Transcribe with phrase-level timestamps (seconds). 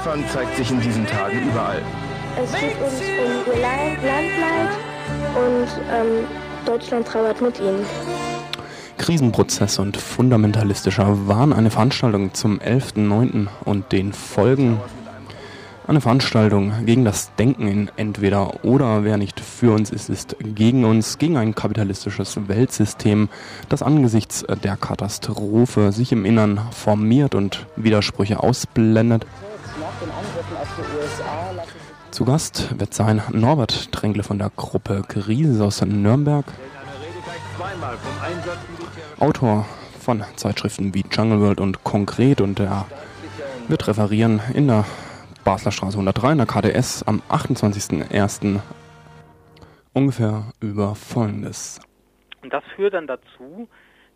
[0.00, 1.82] Opfern zeigt sich in diesen Tagen überall.
[2.42, 4.70] Es geht uns um ihr Land, Landleid
[5.36, 6.26] und ähm,
[6.64, 7.84] Deutschland trauert mit ihnen.
[8.96, 13.48] Krisenprozess und fundamentalistischer Wahn, eine Veranstaltung zum 11.09.
[13.66, 14.80] und den Folgen.
[15.86, 19.04] Eine Veranstaltung gegen das Denken in entweder oder.
[19.04, 23.28] Wer nicht für uns ist, ist gegen uns, gegen ein kapitalistisches Weltsystem,
[23.68, 29.26] das angesichts der Katastrophe sich im Innern formiert und Widersprüche ausblendet.
[32.10, 36.44] Zu Gast wird sein Norbert Tränkle von der Gruppe Krise aus Nürnberg.
[39.18, 39.66] Autor
[40.00, 42.86] von Zeitschriften wie Jungle World und Konkret und er
[43.68, 44.84] wird referieren in der
[45.44, 48.60] Basler Straße 103 in der KDS am 28.01.
[49.92, 51.80] ungefähr über Folgendes.
[52.42, 53.68] Und das führt dann dazu,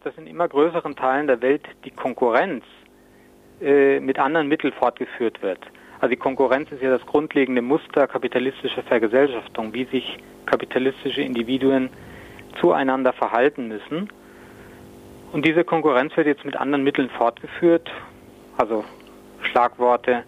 [0.03, 2.65] dass in immer größeren Teilen der Welt die Konkurrenz
[3.61, 5.61] äh, mit anderen Mitteln fortgeführt wird.
[6.05, 11.89] Also die Konkurrenz ist ja das grundlegende Muster kapitalistischer Vergesellschaftung, wie sich kapitalistische Individuen
[12.61, 14.11] zueinander verhalten müssen.
[15.33, 17.91] Und diese Konkurrenz wird jetzt mit anderen Mitteln fortgeführt,
[18.59, 18.85] also
[19.51, 20.25] Schlagworte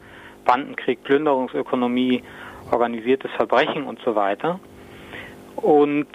[0.46, 2.22] Bandenkrieg, Plünderungsökonomie,
[2.70, 4.58] organisiertes Verbrechen und so weiter.
[5.56, 6.08] Und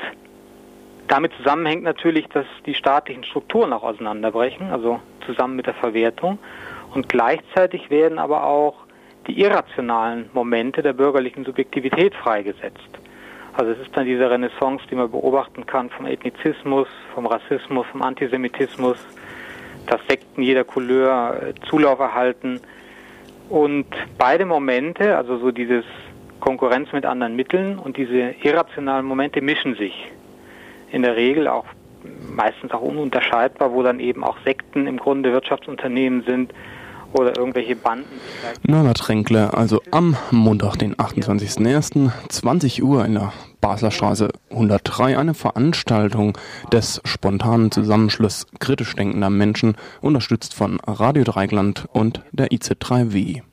[1.07, 6.39] damit zusammenhängt natürlich, dass die staatlichen Strukturen auch auseinanderbrechen, also zusammen mit der Verwertung.
[6.95, 8.80] Und gleichzeitig werden aber auch
[9.27, 12.89] die irrationalen Momente der bürgerlichen Subjektivität freigesetzt.
[13.53, 18.01] Also es ist dann diese Renaissance, die man beobachten kann vom Ethnizismus, vom Rassismus, vom
[18.01, 18.97] Antisemitismus,
[19.87, 22.61] dass Sekten jeder Couleur äh, Zulauf erhalten.
[23.49, 23.87] Und
[24.17, 25.83] beide Momente, also so dieses
[26.39, 30.07] Konkurrenz mit anderen Mitteln und diese irrationalen Momente mischen sich.
[30.91, 31.65] In der Regel auch
[32.35, 36.53] meistens auch ununterscheidbar, wo dann eben auch Sekten im Grunde Wirtschaftsunternehmen sind,
[37.13, 38.05] oder irgendwelche Banden.
[38.63, 45.33] Norbert Renkle, also am Montag, den 28.01., 20 Uhr in der Basler Straße 103, eine
[45.33, 46.37] Veranstaltung
[46.71, 53.43] des spontanen Zusammenschluss kritisch denkender Menschen, unterstützt von Radio Dreigland und der IZ3W.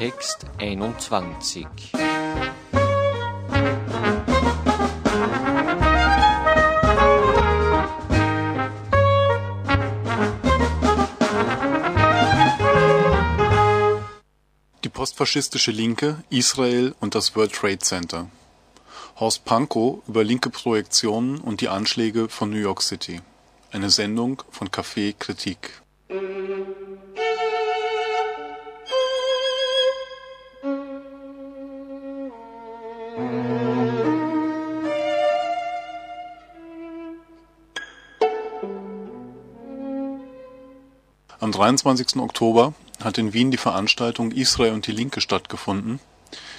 [0.00, 1.66] Kontext 21.
[14.82, 18.30] Die postfaschistische Linke, Israel und das World Trade Center.
[19.16, 23.20] Horst Pankow über linke Projektionen und die Anschläge von New York City.
[23.70, 25.82] Eine Sendung von Café Kritik.
[41.40, 42.16] Am 23.
[42.16, 45.98] Oktober hat in Wien die Veranstaltung Israel und die Linke stattgefunden,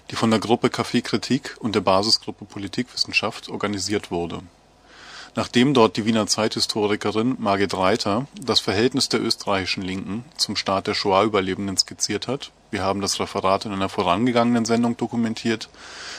[0.10, 4.42] die von der Gruppe Café Kritik und der Basisgruppe Politikwissenschaft organisiert wurde.
[5.36, 10.96] Nachdem dort die Wiener Zeithistorikerin Margit Reiter das Verhältnis der österreichischen Linken zum Staat der
[10.96, 15.70] Shoah-Überlebenden skizziert hat wir haben das Referat in einer vorangegangenen Sendung dokumentiert,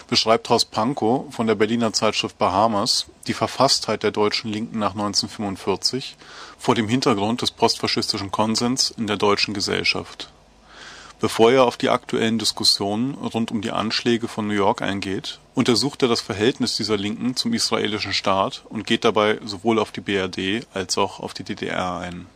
[0.09, 6.17] beschreibt Horst Pankow von der Berliner Zeitschrift Bahamas die Verfasstheit der deutschen Linken nach 1945
[6.59, 10.29] vor dem Hintergrund des postfaschistischen Konsens in der deutschen Gesellschaft.
[11.23, 16.03] Bevor er auf die aktuellen Diskussionen rund um die Anschläge von New York eingeht, untersucht
[16.03, 20.67] er das Verhältnis dieser Linken zum israelischen Staat und geht dabei sowohl auf die BRD
[20.75, 22.27] als auch auf die DDR ein.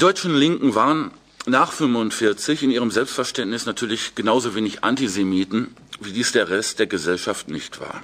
[0.00, 1.10] Deutschen Linken waren
[1.46, 7.48] nach 45 in ihrem Selbstverständnis natürlich genauso wenig Antisemiten, wie dies der Rest der Gesellschaft
[7.48, 8.02] nicht war.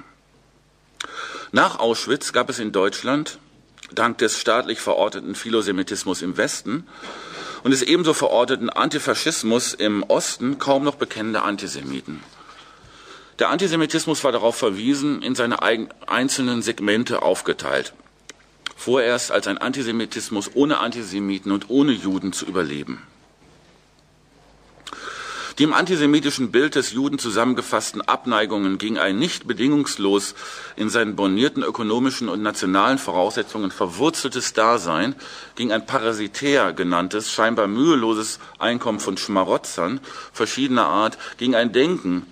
[1.53, 3.39] Nach Auschwitz gab es in Deutschland,
[3.93, 6.87] dank des staatlich verorteten Philosemitismus im Westen
[7.63, 12.23] und des ebenso verorteten Antifaschismus im Osten, kaum noch bekennende Antisemiten.
[13.39, 17.95] Der Antisemitismus war darauf verwiesen, in seine einzelnen Segmente aufgeteilt
[18.77, 23.03] vorerst als ein Antisemitismus ohne Antisemiten und ohne Juden zu überleben.
[25.59, 30.35] Die im antisemitischen Bild des Juden zusammengefassten Abneigungen gegen ein nicht bedingungslos
[30.77, 35.15] in seinen bornierten ökonomischen und nationalen Voraussetzungen verwurzeltes Dasein,
[35.55, 40.01] gegen ein parasitär genanntes, scheinbar müheloses Einkommen von Schmarotzern
[40.35, 42.27] verschiedener Art, gegen ein Denken,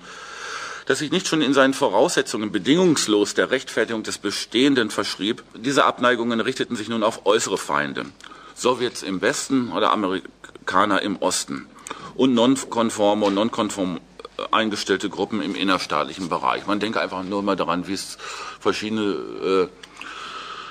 [0.86, 5.42] das sich nicht schon in seinen Voraussetzungen bedingungslos der Rechtfertigung des Bestehenden verschrieb.
[5.54, 8.06] Diese Abneigungen richteten sich nun auf äußere Feinde.
[8.54, 11.66] Sowjets im Westen oder Amerikaner im Osten
[12.14, 13.98] und nonkonforme und nonkonform
[14.36, 16.66] äh, eingestellte Gruppen im innerstaatlichen Bereich.
[16.66, 18.19] Man denke einfach nur mal daran, wie es
[18.60, 19.69] verschiedene äh,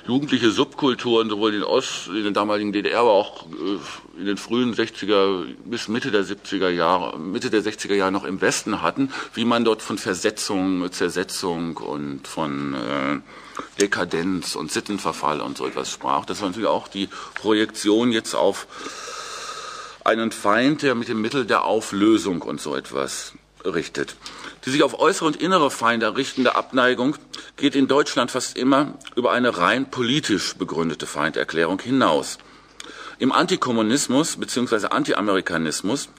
[0.07, 4.73] jugendliche Subkulturen sowohl in Ost, in der damaligen DDR, aber auch äh, in den frühen
[4.73, 9.45] 60er bis Mitte der 70er Jahre, Mitte der 60er Jahre noch im Westen hatten, wie
[9.45, 13.19] man dort von Versetzung, Zersetzung und von äh,
[13.79, 16.25] Dekadenz und Sittenverfall und so etwas sprach.
[16.25, 18.67] Das war natürlich auch die Projektion jetzt auf
[20.03, 23.33] einen Feind, der mit dem Mittel der Auflösung und so etwas
[23.65, 24.15] richtet.
[24.65, 27.17] Die sich auf äußere und innere Feinde richtende Abneigung
[27.57, 32.37] geht in Deutschland fast immer über eine rein politisch begründete Feinderklärung hinaus.
[33.19, 34.87] Im Antikommunismus bzw.
[34.87, 36.09] Antiamerikanismus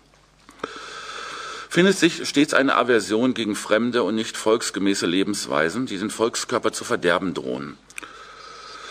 [1.69, 6.85] findet sich stets eine Aversion gegen fremde und nicht volksgemäße Lebensweisen, die den Volkskörper zu
[6.85, 7.79] verderben drohen.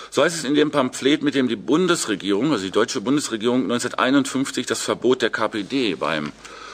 [0.10, 4.66] So heißt es in dem Pamphlet, mit dem die Bundesregierung, also die deutsche Bundesregierung 1951
[4.66, 6.32] das Verbot der KPD beim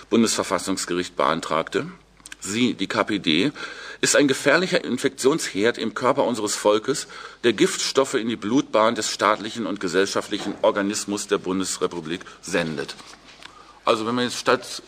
[0.09, 1.85] Bundesverfassungsgericht beantragte.
[2.39, 3.51] Sie, die KPD,
[4.01, 7.07] ist ein gefährlicher Infektionsherd im Körper unseres Volkes,
[7.43, 12.95] der Giftstoffe in die Blutbahn des staatlichen und gesellschaftlichen Organismus der Bundesrepublik sendet.
[13.85, 14.83] Also wenn man jetzt statt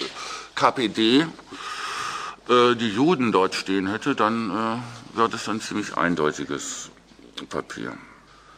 [0.56, 1.26] KPD
[2.50, 6.90] äh, die Juden dort stehen hätte, dann äh, wäre das ein ziemlich eindeutiges
[7.50, 7.94] Papier.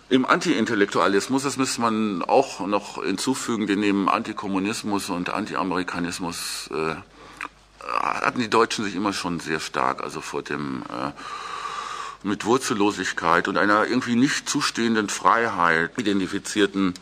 [0.10, 6.96] Im Anti-Intellektualismus, das müsste man auch noch hinzufügen, wir nehmen Antikommunismus und Anti-Amerikanismus, äh,
[7.92, 11.12] hatten die Deutschen sich immer schon sehr stark, also vor dem äh,
[12.24, 16.94] mit Wurzellosigkeit und einer irgendwie nicht zustehenden Freiheit identifizierten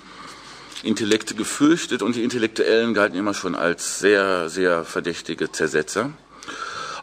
[0.83, 6.11] Intellekte gefürchtet und die Intellektuellen galten immer schon als sehr, sehr verdächtige Zersetzer.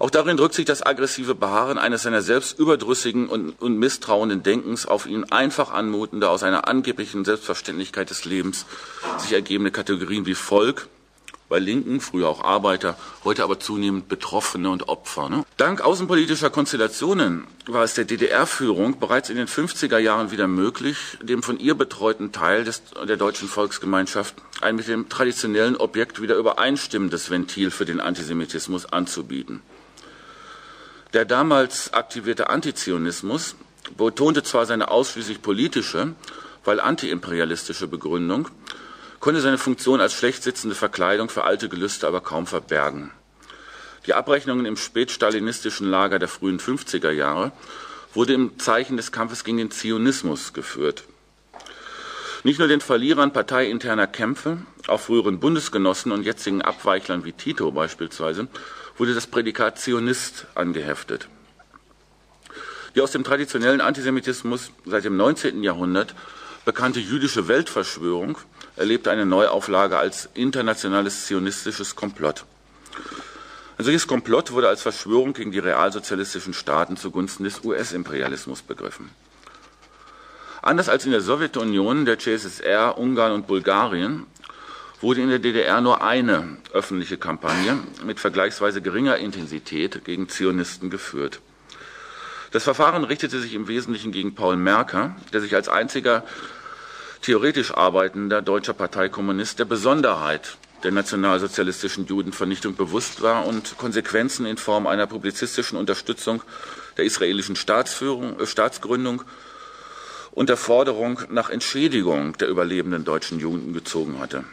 [0.00, 4.86] Auch darin drückt sich das aggressive Beharren eines seiner selbst überdrüssigen und, und misstrauenden Denkens
[4.86, 8.64] auf ihn einfach anmutende, aus einer angeblichen Selbstverständlichkeit des Lebens
[9.19, 10.88] sich ergebende Kategorien wie Volk,
[11.49, 15.29] bei Linken, früher auch Arbeiter, heute aber zunehmend Betroffene und Opfer.
[15.29, 15.45] Ne?
[15.56, 21.43] Dank außenpolitischer Konstellationen war es der DDR-Führung bereits in den 50er Jahren wieder möglich, dem
[21.43, 27.31] von ihr betreuten Teil des, der deutschen Volksgemeinschaft ein mit dem traditionellen Objekt wieder übereinstimmendes
[27.31, 29.62] Ventil für den Antisemitismus anzubieten.
[31.15, 33.56] Der damals aktivierte Antizionismus
[33.97, 36.15] betonte zwar seine ausschließlich politische,
[36.65, 38.49] weil antiimperialistische Begründung,
[39.20, 43.11] konnte seine Funktion als schlecht sitzende Verkleidung für alte Gelüste aber kaum verbergen.
[44.06, 47.53] Die Abrechnungen im spätstalinistischen Lager der frühen 50er Jahre
[48.15, 51.05] wurde im Zeichen des Kampfes gegen den Zionismus geführt.
[52.45, 58.47] Nicht nur den Verlierern parteiinterner Kämpfe, auch früheren Bundesgenossen und jetzigen Abweichlern wie Tito beispielsweise,
[58.97, 61.28] wurde das Prädikat Zionist angeheftet.
[62.95, 65.62] Die aus dem traditionellen Antisemitismus seit dem 19.
[65.62, 66.14] Jahrhundert
[66.68, 68.37] bekannte jüdische Weltverschwörung
[68.76, 72.44] erlebte eine Neuauflage als internationales zionistisches Komplott.
[73.78, 79.08] Ein solches Komplott wurde als Verschwörung gegen die realsozialistischen Staaten zugunsten des US-Imperialismus begriffen.
[80.60, 84.26] Anders als in der Sowjetunion, der CSSR, Ungarn und Bulgarien
[85.00, 91.40] wurde in der DDR nur eine öffentliche Kampagne mit vergleichsweise geringer Intensität gegen Zionisten geführt.
[92.50, 96.25] Das Verfahren richtete sich im Wesentlichen gegen Paul Merker, der sich als einziger
[97.22, 104.87] theoretisch arbeitender deutscher Parteikommunist der Besonderheit der nationalsozialistischen Judenvernichtung bewusst war und Konsequenzen in Form
[104.87, 106.42] einer publizistischen Unterstützung
[106.96, 109.22] der israelischen Staatsführung, äh, Staatsgründung
[110.30, 114.44] und der Forderung nach Entschädigung der überlebenden deutschen Juden gezogen hatte.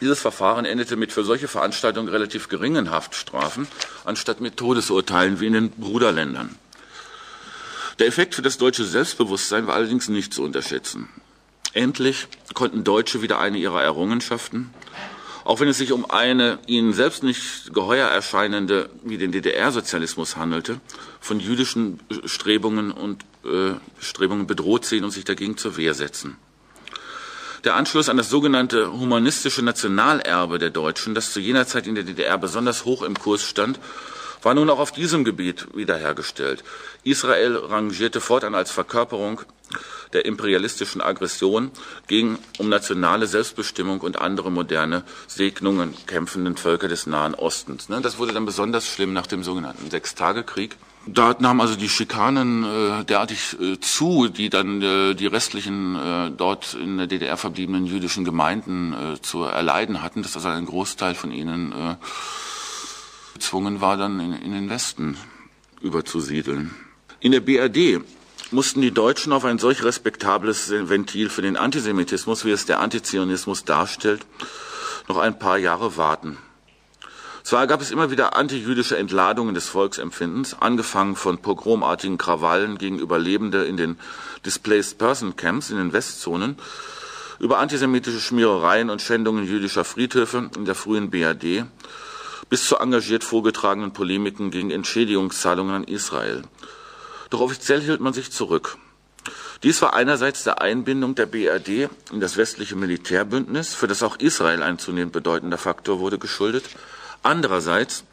[0.00, 3.66] Dieses Verfahren endete mit für solche Veranstaltungen relativ geringen Haftstrafen,
[4.04, 6.54] anstatt mit Todesurteilen wie in den Bruderländern.
[7.98, 11.08] Der Effekt für das deutsche Selbstbewusstsein war allerdings nicht zu unterschätzen.
[11.72, 14.70] Endlich konnten Deutsche wieder eine ihrer Errungenschaften,
[15.44, 20.80] auch wenn es sich um eine ihnen selbst nicht geheuer erscheinende, wie den DDR-Sozialismus handelte,
[21.20, 26.36] von jüdischen Strebungen und äh, Strebungen bedroht sehen und sich dagegen zur Wehr setzen.
[27.64, 32.04] Der Anschluss an das sogenannte humanistische Nationalerbe der Deutschen, das zu jener Zeit in der
[32.04, 33.80] DDR besonders hoch im Kurs stand,
[34.42, 36.64] war nun auch auf diesem Gebiet wiederhergestellt.
[37.04, 39.42] Israel rangierte fortan als Verkörperung
[40.12, 41.70] der imperialistischen Aggression
[42.06, 47.88] gegen um nationale Selbstbestimmung und andere moderne Segnungen kämpfenden Völker des Nahen Ostens.
[47.88, 48.00] Ne?
[48.00, 50.76] Das wurde dann besonders schlimm nach dem sogenannten Sechstagekrieg.
[51.06, 56.30] Da nahmen also die Schikanen äh, derartig äh, zu, die dann äh, die restlichen äh,
[56.30, 61.14] dort in der DDR verbliebenen jüdischen Gemeinden äh, zu erleiden hatten, dass also ein Großteil
[61.14, 61.94] von ihnen äh,
[63.38, 65.16] gezwungen war, dann in, in den Westen
[65.80, 66.74] überzusiedeln.
[67.20, 68.02] In der BRD
[68.50, 73.64] mussten die Deutschen auf ein solch respektables Ventil für den Antisemitismus, wie es der Antizionismus
[73.64, 74.26] darstellt,
[75.06, 76.36] noch ein paar Jahre warten.
[77.44, 83.64] Zwar gab es immer wieder antijüdische Entladungen des Volksempfindens, angefangen von pogromartigen Krawallen gegen Überlebende
[83.64, 83.98] in den
[84.44, 86.56] Displaced Person Camps in den Westzonen,
[87.38, 91.64] über antisemitische Schmierereien und Schändungen jüdischer Friedhöfe in der frühen BRD
[92.48, 96.42] bis zu engagiert vorgetragenen Polemiken gegen Entschädigungszahlungen an Israel.
[97.30, 98.78] Doch offiziell hielt man sich zurück.
[99.62, 104.62] Dies war einerseits der Einbindung der BRD in das westliche Militärbündnis, für das auch Israel
[104.62, 106.64] ein zunehmend bedeutender Faktor wurde, geschuldet,
[107.22, 108.04] Andererseits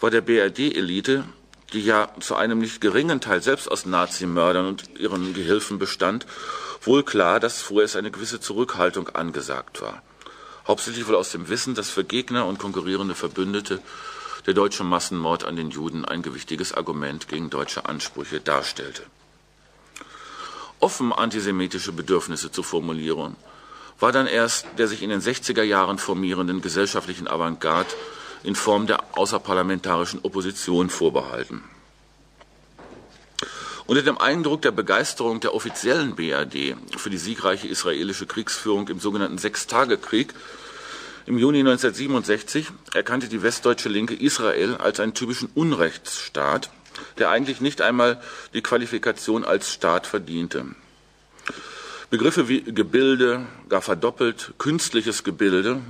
[0.00, 1.24] war der BRD-Elite,
[1.72, 6.26] die ja zu einem nicht geringen Teil selbst aus Nazimördern und ihren Gehilfen bestand,
[6.82, 10.02] wohl klar, dass vorerst eine gewisse Zurückhaltung angesagt war.
[10.68, 13.80] Hauptsächlich wohl aus dem Wissen, dass für Gegner und konkurrierende Verbündete
[14.46, 19.02] der deutsche Massenmord an den Juden ein gewichtiges Argument gegen deutsche Ansprüche darstellte.
[20.78, 23.36] Offen antisemitische Bedürfnisse zu formulieren,
[23.98, 27.90] war dann erst der sich in den 60er Jahren formierenden gesellschaftlichen Avantgarde
[28.44, 31.64] in Form der außerparlamentarischen Opposition vorbehalten.
[33.88, 39.38] Unter dem Eindruck der Begeisterung der offiziellen BRD für die siegreiche israelische Kriegsführung im sogenannten
[39.38, 40.34] Sechstagekrieg
[41.24, 46.70] im Juni 1967 erkannte die westdeutsche Linke Israel als einen typischen Unrechtsstaat,
[47.16, 48.20] der eigentlich nicht einmal
[48.52, 50.66] die Qualifikation als Staat verdiente.
[52.10, 55.80] Begriffe wie Gebilde, gar verdoppelt, künstliches Gebilde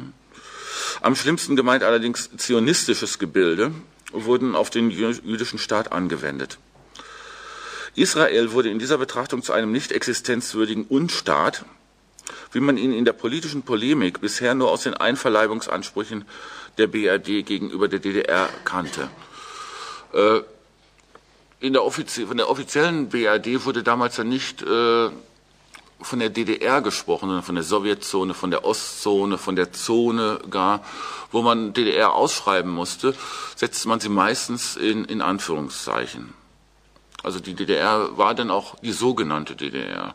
[1.00, 3.72] am schlimmsten gemeint allerdings zionistisches Gebilde
[4.12, 6.58] wurden auf den jüdischen Staat angewendet.
[7.98, 11.64] Israel wurde in dieser Betrachtung zu einem nicht existenzwürdigen Unstaat,
[12.52, 16.24] wie man ihn in der politischen Polemik bisher nur aus den Einverleibungsansprüchen
[16.78, 19.08] der BRD gegenüber der DDR kannte.
[20.12, 20.40] Äh,
[21.60, 25.10] in der, von der offiziellen BRD wurde damals ja nicht äh,
[26.00, 30.84] von der DDR gesprochen, sondern von der Sowjetzone, von der Ostzone, von der Zone gar,
[31.32, 33.14] wo man DDR ausschreiben musste,
[33.56, 36.32] setzte man sie meistens in, in Anführungszeichen.
[37.22, 40.14] Also die DDR war dann auch die sogenannte DDR.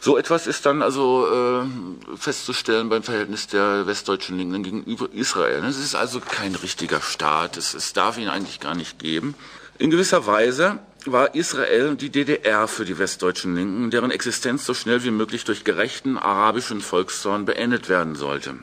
[0.00, 5.64] So etwas ist dann also äh, festzustellen beim Verhältnis der westdeutschen Linken gegenüber Israel.
[5.64, 9.34] Es ist also kein richtiger Staat, es, es darf ihn eigentlich gar nicht geben.
[9.78, 15.04] In gewisser Weise war Israel die DDR für die westdeutschen Linken, deren Existenz so schnell
[15.04, 18.56] wie möglich durch gerechten arabischen Volkszorn beendet werden sollte.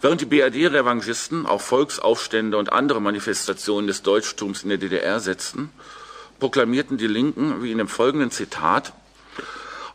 [0.00, 5.70] Während die BRD-Revanchisten auch Volksaufstände und andere Manifestationen des Deutschtums in der DDR setzten,
[6.38, 8.92] proklamierten die Linken, wie in dem folgenden Zitat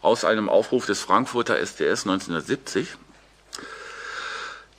[0.02, 2.98] aus einem Aufruf des Frankfurter SDS 1970,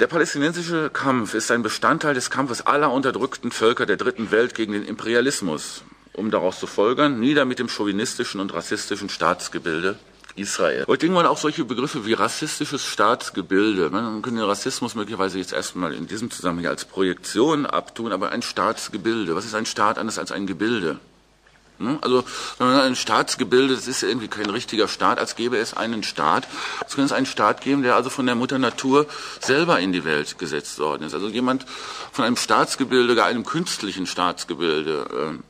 [0.01, 4.73] der palästinensische Kampf ist ein Bestandteil des Kampfes aller unterdrückten Völker der dritten Welt gegen
[4.73, 9.99] den Imperialismus um daraus zu folgern, nieder mit dem chauvinistischen und rassistischen Staatsgebilde
[10.37, 10.85] Israel.
[10.87, 13.91] Heute denkt man auch solche Begriffe wie rassistisches Staatsgebilde.
[13.91, 18.43] Man könnte den Rassismus möglicherweise jetzt erstmal in diesem Zusammenhang als Projektion abtun, aber ein
[18.43, 19.37] Staatsgebilde.
[19.37, 20.99] Was ist ein Staat anders als ein Gebilde?
[21.79, 21.99] Hm?
[22.03, 22.25] Also
[22.59, 26.47] ein Staatsgebilde, das ist irgendwie kein richtiger Staat, als gäbe es einen Staat.
[26.87, 29.07] Es könnte es einen Staat geben, der also von der Mutter Natur
[29.41, 31.15] selber in die Welt gesetzt worden ist.
[31.15, 31.67] Also jemand
[32.13, 35.43] von einem Staatsgebilde, gar einem künstlichen Staatsgebilde, äh,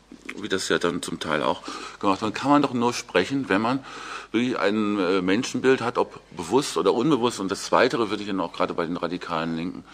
[0.43, 1.63] wie das ja dann zum Teil auch
[2.01, 3.85] gemacht wird, kann man doch nur sprechen, wenn man
[4.33, 7.41] wirklich ein äh, Menschenbild hat, ob bewusst oder unbewusst.
[7.41, 9.85] Und das Zweite würde ich dann auch gerade bei den radikalen Linken,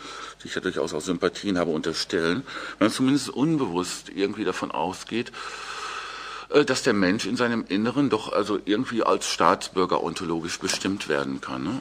[0.42, 2.42] die ich ja durchaus auch Sympathien habe, unterstellen,
[2.78, 5.30] wenn man zumindest unbewusst irgendwie davon ausgeht,
[6.48, 11.40] äh, dass der Mensch in seinem Inneren doch also irgendwie als Staatsbürger ontologisch bestimmt werden
[11.40, 11.64] kann.
[11.64, 11.80] Ne?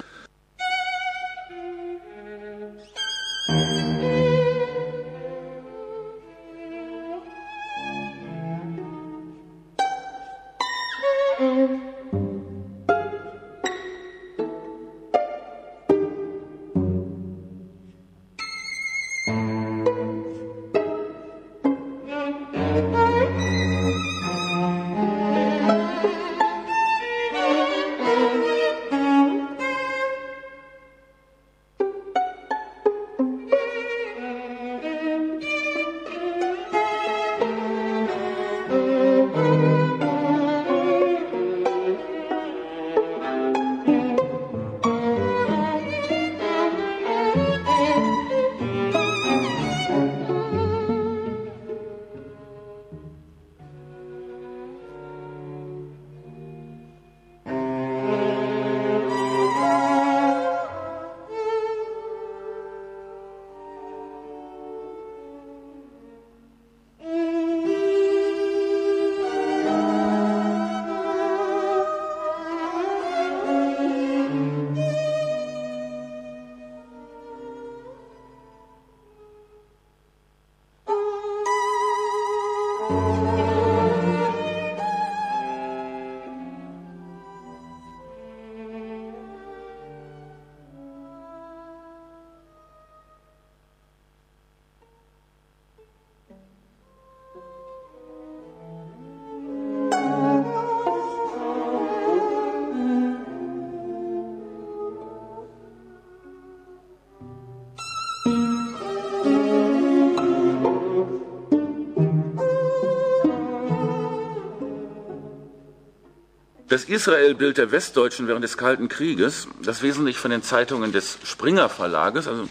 [116.69, 121.67] Das Israel-Bild der Westdeutschen während des Kalten Krieges, das wesentlich von den Zeitungen des Springer
[121.67, 122.47] Verlages, also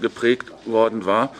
[0.00, 1.34] geprägt worden war,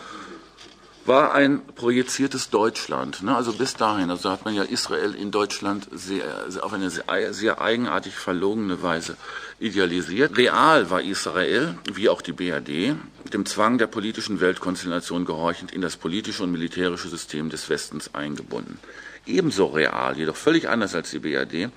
[1.05, 3.21] war ein projiziertes Deutschland.
[3.21, 3.35] Ne?
[3.35, 7.61] Also bis dahin, also hat man ja Israel in Deutschland sehr, auf eine sehr, sehr
[7.61, 9.17] eigenartig verlogene Weise
[9.59, 10.35] idealisiert.
[10.35, 12.95] Real war Israel, wie auch die BRD,
[13.33, 18.79] dem Zwang der politischen Weltkonstellation gehorchend in das politische und militärische System des Westens eingebunden.
[19.27, 21.69] Ebenso real, jedoch völlig anders als die BRD,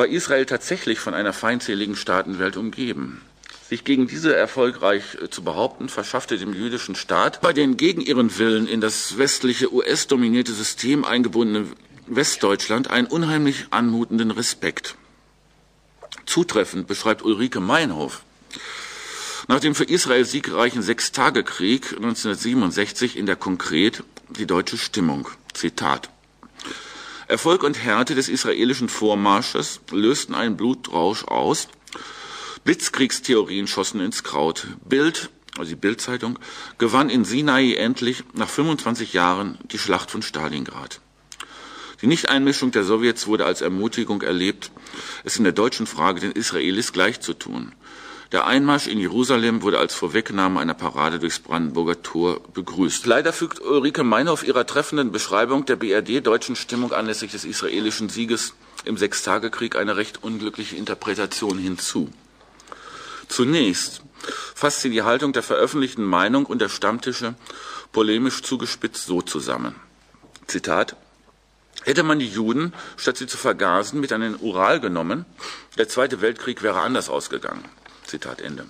[0.00, 3.20] war Israel tatsächlich von einer feindseligen Staatenwelt umgeben.
[3.68, 8.38] Sich gegen diese erfolgreich äh, zu behaupten, verschaffte dem jüdischen Staat bei den gegen ihren
[8.38, 11.74] Willen in das westliche US-dominierte System eingebundenen
[12.06, 14.94] Westdeutschland einen unheimlich anmutenden Respekt.
[16.24, 18.22] Zutreffend beschreibt Ulrike Meinhof
[19.48, 25.28] nach dem für Israel siegreichen Sechstagekrieg 1967 in der Konkret die deutsche Stimmung.
[25.52, 26.08] Zitat.
[27.30, 31.68] Erfolg und Härte des israelischen Vormarsches lösten einen Blutrausch aus.
[32.64, 34.66] Blitzkriegstheorien schossen ins Kraut.
[34.84, 36.40] Bild, also die Bildzeitung,
[36.78, 41.00] gewann in Sinai endlich nach 25 Jahren die Schlacht von Stalingrad.
[42.02, 44.72] Die Nichteinmischung der Sowjets wurde als Ermutigung erlebt,
[45.22, 47.72] es in der deutschen Frage den Israelis gleichzutun.
[48.32, 53.04] Der Einmarsch in Jerusalem wurde als Vorwegnahme einer Parade durchs Brandenburger Tor begrüßt.
[53.06, 58.96] Leider fügt Ulrike Meinhof ihrer treffenden Beschreibung der BRD-deutschen Stimmung anlässlich des israelischen Sieges im
[58.96, 62.08] Sechstagekrieg eine recht unglückliche Interpretation hinzu.
[63.26, 64.02] Zunächst
[64.54, 67.34] fasst sie die Haltung der veröffentlichten Meinung und der Stammtische
[67.90, 69.74] polemisch zugespitzt so zusammen.
[70.46, 70.94] Zitat
[71.82, 75.24] Hätte man die Juden, statt sie zu vergasen, mit an den Ural genommen,
[75.78, 77.64] der Zweite Weltkrieg wäre anders ausgegangen.
[78.10, 78.66] Zitat Ende.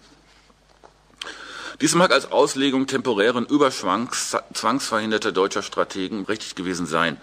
[1.81, 7.17] Dies mag als Auslegung temporären Überschwangs zwangsverhinderter deutscher Strategen richtig gewesen sein.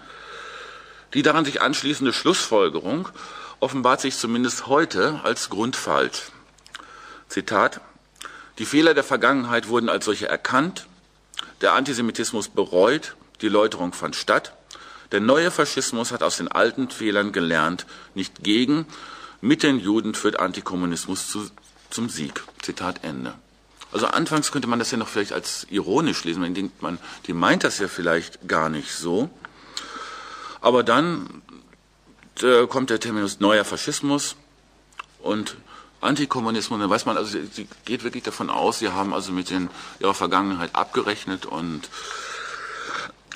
[1.14, 3.08] Die daran sich anschließende Schlussfolgerung
[3.60, 6.32] offenbart sich zumindest heute als grundfalsch.
[7.28, 7.80] Zitat
[8.58, 10.86] Die Fehler der Vergangenheit wurden als solche erkannt,
[11.60, 14.54] der Antisemitismus bereut, die Läuterung fand statt,
[15.12, 18.86] der neue Faschismus hat aus den alten Fehlern gelernt, nicht gegen,
[19.40, 21.48] mit den Juden führt Antikommunismus zu
[21.90, 22.42] zum Sieg.
[22.62, 23.34] Zitat Ende.
[23.92, 26.40] Also anfangs könnte man das ja noch vielleicht als ironisch lesen.
[26.40, 29.30] Man denkt, man, die meint das ja vielleicht gar nicht so.
[30.60, 31.42] Aber dann
[32.42, 34.36] äh, kommt der Terminus neuer Faschismus
[35.20, 35.56] und
[36.00, 36.78] Antikommunismus.
[36.78, 39.70] Dann weiß man, also sie, geht wirklich davon aus, sie haben also mit den,
[40.00, 41.88] ihrer Vergangenheit abgerechnet und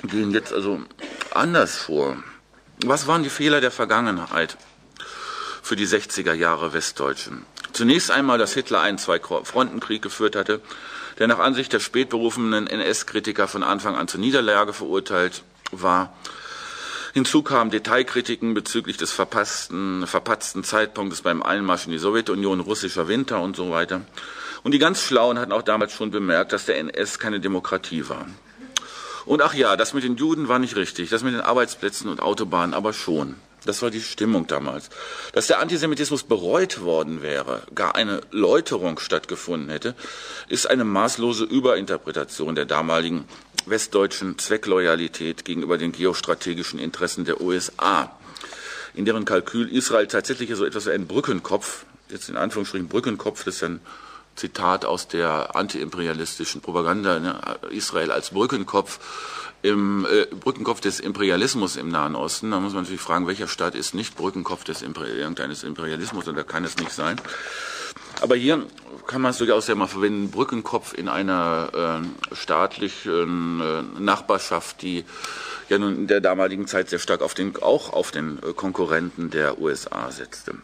[0.03, 0.81] gehen jetzt also
[1.33, 2.17] anders vor.
[2.85, 4.57] Was waren die Fehler der Vergangenheit
[5.63, 7.45] für die 60er Jahre Westdeutschen?
[7.73, 10.61] Zunächst einmal, dass Hitler einen Zwei-Fronten-Krieg geführt hatte,
[11.19, 16.13] der nach Ansicht der spätberufenen NS-Kritiker von Anfang an zur Niederlage verurteilt war.
[17.15, 23.41] Hinzu kamen Detailkritiken bezüglich des verpassten, verpatzten Zeitpunktes beim Einmarsch in die Sowjetunion, russischer Winter
[23.41, 24.03] und so weiter.
[24.63, 28.27] Und die ganz Schlauen hatten auch damals schon bemerkt, dass der NS keine Demokratie war.
[29.25, 32.21] Und ach ja, das mit den Juden war nicht richtig, das mit den Arbeitsplätzen und
[32.21, 33.37] Autobahnen aber schon.
[33.65, 34.91] Das war die Stimmung damals.
[35.33, 39.95] Dass der Antisemitismus bereut worden wäre, gar eine Läuterung stattgefunden hätte,
[40.49, 43.25] ist eine maßlose Überinterpretation der damaligen
[43.67, 48.17] westdeutschen Zweckloyalität gegenüber den geostrategischen Interessen der USA,
[48.95, 53.57] in deren Kalkül Israel tatsächlich so etwas wie ein Brückenkopf, jetzt in Anführungsstrichen Brückenkopf, das
[53.57, 53.81] ist ein
[54.35, 58.99] Zitat aus der antiimperialistischen Propaganda, ne, Israel als Brückenkopf,
[59.63, 62.51] im äh, Brückenkopf des Imperialismus im Nahen Osten.
[62.51, 66.45] Da muss man natürlich fragen, welcher Staat ist nicht Brückenkopf des Imper irgendeines Imperialismus oder
[66.45, 67.21] kann es nicht sein.
[68.21, 68.67] Aber hier
[69.07, 75.05] kann man es durchaus ja mal verwenden, Brückenkopf in einer äh, staatlichen äh, Nachbarschaft, die
[75.69, 79.61] ja nun in der damaligen Zeit sehr stark auf den, auch auf den Konkurrenten der
[79.61, 80.55] USA setzte.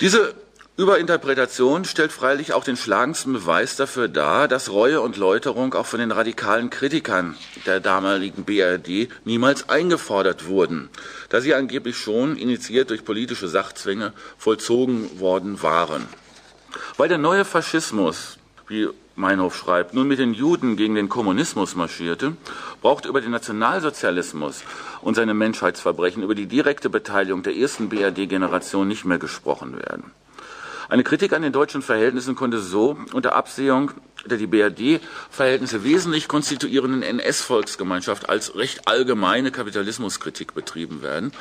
[0.00, 0.34] Diese
[0.78, 6.00] Überinterpretation stellt freilich auch den schlagendsten Beweis dafür dar, dass Reue und Läuterung auch von
[6.00, 10.88] den radikalen Kritikern der damaligen BRD niemals eingefordert wurden,
[11.28, 16.08] da sie angeblich schon, initiiert durch politische Sachzwänge, vollzogen worden waren.
[16.96, 22.34] Weil der neue Faschismus, wie Meinhof schreibt, nun mit den Juden gegen den Kommunismus marschierte,
[22.80, 24.62] braucht über den Nationalsozialismus
[25.02, 30.12] und seine Menschheitsverbrechen, über die direkte Beteiligung der ersten BRD-Generation nicht mehr gesprochen werden.
[30.92, 33.92] Eine Kritik an den deutschen Verhältnissen konnte so unter Absehung
[34.26, 41.32] der die BRD-Verhältnisse wesentlich konstituierenden NS-Volksgemeinschaft als recht allgemeine Kapitalismuskritik betrieben werden,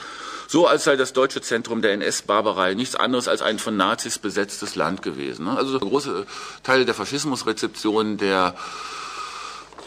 [0.48, 4.76] so als sei das deutsche Zentrum der NS-Barbarei nichts anderes als ein von Nazis besetztes
[4.76, 5.50] Land gewesen.
[5.50, 6.26] Also große
[6.64, 8.56] Teile der Faschismusrezeption der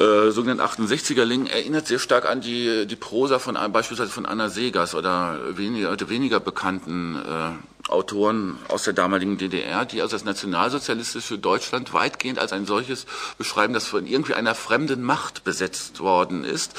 [0.00, 4.48] äh, sogenannten 68er Linken erinnert sehr stark an die, die Prosa von beispielsweise von Anna
[4.48, 11.38] Segers oder weniger, weniger bekannten äh, Autoren aus der damaligen DDR, die also das nationalsozialistische
[11.38, 13.06] Deutschland weitgehend als ein solches
[13.38, 16.72] beschreiben, das von irgendwie einer fremden Macht besetzt worden ist.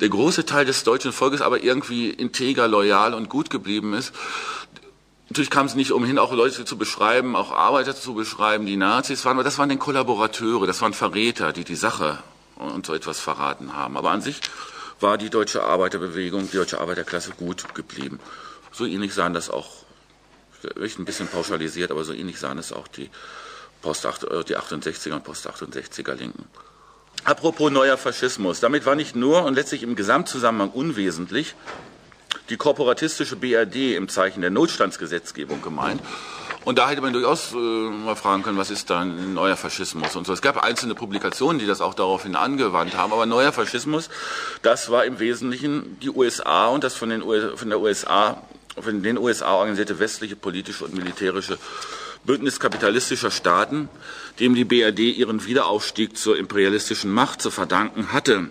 [0.00, 4.12] Der große Teil des deutschen Volkes aber irgendwie integer, loyal und gut geblieben ist.
[5.30, 9.24] Natürlich kam es nicht umhin, auch Leute zu beschreiben, auch Arbeiter zu beschreiben, die Nazis
[9.24, 12.18] waren, aber das waren den Kollaborateure, das waren Verräter, die die Sache
[12.56, 13.96] und so etwas verraten haben.
[13.96, 14.40] Aber an sich
[15.00, 18.20] war die deutsche Arbeiterbewegung, die deutsche Arbeiterklasse gut geblieben.
[18.72, 19.70] So ähnlich sahen das auch,
[20.60, 23.10] vielleicht ein bisschen pauschalisiert, aber so ähnlich sahen es auch die,
[23.82, 26.46] Post, äh, die 68er und Post-68er Linken.
[27.24, 28.60] Apropos neuer Faschismus.
[28.60, 31.54] Damit war nicht nur und letztlich im Gesamtzusammenhang unwesentlich
[32.50, 36.02] die korporatistische BRD im Zeichen der Notstandsgesetzgebung gemeint,
[36.64, 40.16] und da hätte man durchaus äh, mal fragen können, was ist da ein neuer Faschismus
[40.16, 40.32] und so.
[40.32, 44.08] Es gab einzelne Publikationen, die das auch daraufhin angewandt haben, aber neuer Faschismus,
[44.62, 48.42] das war im Wesentlichen die USA und das von den, von der USA,
[48.80, 51.58] von den USA organisierte westliche politische und militärische
[52.24, 53.88] Bündnis kapitalistischer Staaten,
[54.40, 58.48] dem die BRD ihren Wiederaufstieg zur imperialistischen Macht zu verdanken hatte.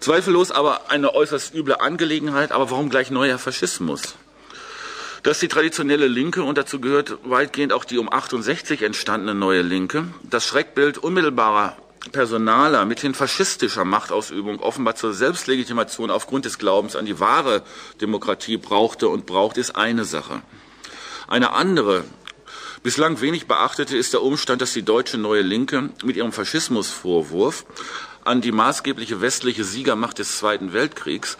[0.00, 4.16] Zweifellos aber eine äußerst üble Angelegenheit, aber warum gleich neuer Faschismus?
[5.22, 10.04] Dass die traditionelle Linke, und dazu gehört weitgehend auch die um 68 entstandene neue Linke,
[10.22, 11.76] das Schreckbild unmittelbarer
[12.10, 17.62] Personaler mithin faschistischer Machtausübung offenbar zur Selbstlegitimation aufgrund des Glaubens an die wahre
[18.00, 20.42] Demokratie brauchte und braucht, ist eine Sache.
[21.28, 22.02] Eine andere,
[22.82, 27.64] bislang wenig beachtete, ist der Umstand, dass die deutsche neue Linke mit ihrem Faschismusvorwurf
[28.24, 31.38] an die maßgebliche westliche Siegermacht des Zweiten Weltkriegs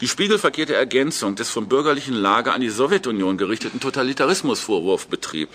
[0.00, 5.50] die spiegelverkehrte Ergänzung des vom bürgerlichen Lager an die Sowjetunion gerichteten Totalitarismusvorwurf betrieb.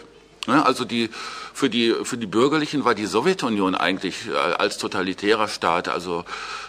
[0.48, 1.10] Also die,
[1.54, 6.24] für, die, für die Bürgerlichen war die Sowjetunion eigentlich äh, als totalitärer Staat, also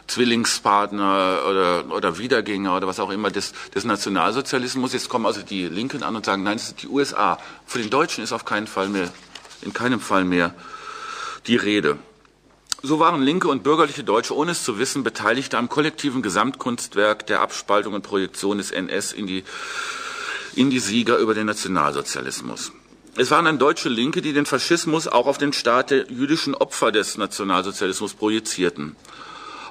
[0.07, 4.95] Zwillingspartner oder, oder Wiedergänger oder was auch immer des, des Nationalsozialismus.
[4.95, 7.39] Jetzt kommen also die Linken an und sagen, nein, es sind die USA.
[7.67, 9.11] Für den Deutschen ist auf keinen Fall mehr,
[9.61, 10.55] in keinem Fall mehr
[11.47, 11.99] die Rede.
[12.83, 17.41] So waren linke und bürgerliche Deutsche, ohne es zu wissen, Beteiligte am kollektiven Gesamtkunstwerk der
[17.41, 19.45] Abspaltung und Projektion des NS in die,
[20.55, 22.73] in die Sieger über den Nationalsozialismus.
[23.17, 26.93] Es waren dann deutsche Linke, die den Faschismus auch auf den Staat der jüdischen Opfer
[26.93, 28.95] des Nationalsozialismus projizierten.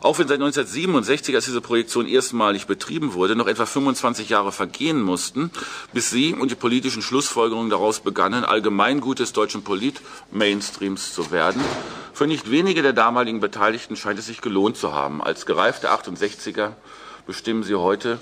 [0.06, 5.02] Auch wenn seit 1967, als diese Projektion erstmalig betrieben wurde, noch etwa 25 Jahre vergehen
[5.02, 5.50] mussten,
[5.94, 11.60] bis sie und die politischen Schlussfolgerungen daraus begannen, Allgemeingut des deutschen Polit-Mainstreams zu werden,
[12.14, 15.24] für nicht wenige der damaligen Beteiligten scheint es sich gelohnt zu haben.
[15.24, 16.74] Als gereifte 68er
[17.26, 18.20] bestimmen sie heute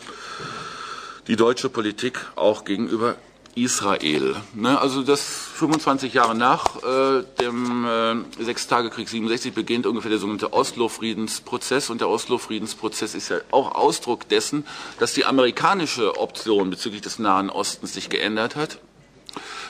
[1.28, 3.18] die deutsche Politik auch gegenüber
[3.56, 4.36] Israel.
[4.54, 10.54] Ne, also das 25 Jahre nach äh, dem äh, Sechstagekrieg 67 beginnt ungefähr der sogenannte
[10.54, 14.66] Oslo-Friedensprozess und der Oslo-Friedensprozess ist ja auch Ausdruck dessen,
[15.00, 18.80] dass die amerikanische Option bezüglich des Nahen Ostens sich geändert hat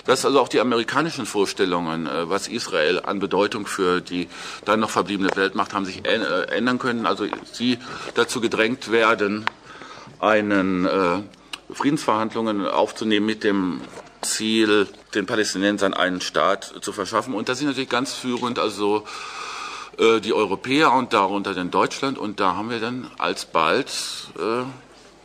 [0.06, 4.28] dass also auch die amerikanischen Vorstellungen, äh, was Israel an Bedeutung für die
[4.66, 6.18] dann noch verbliebene Weltmacht haben, sich äh,
[6.52, 7.06] ändern können.
[7.06, 7.80] Also sie
[8.14, 9.46] dazu gedrängt werden,
[10.20, 11.22] einen äh,
[11.72, 13.82] Friedensverhandlungen aufzunehmen mit dem
[14.22, 17.34] Ziel, den Palästinensern einen Staat zu verschaffen.
[17.34, 19.06] Und das sind natürlich ganz führend, also
[20.24, 22.18] die Europäer und darunter dann Deutschland.
[22.18, 23.92] Und da haben wir dann alsbald,
[24.40, 24.64] äh,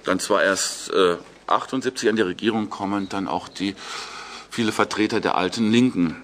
[0.05, 3.75] dann zwar erst äh, 78 an die Regierung kommen, dann auch die
[4.51, 6.23] viele Vertreter der alten Linken.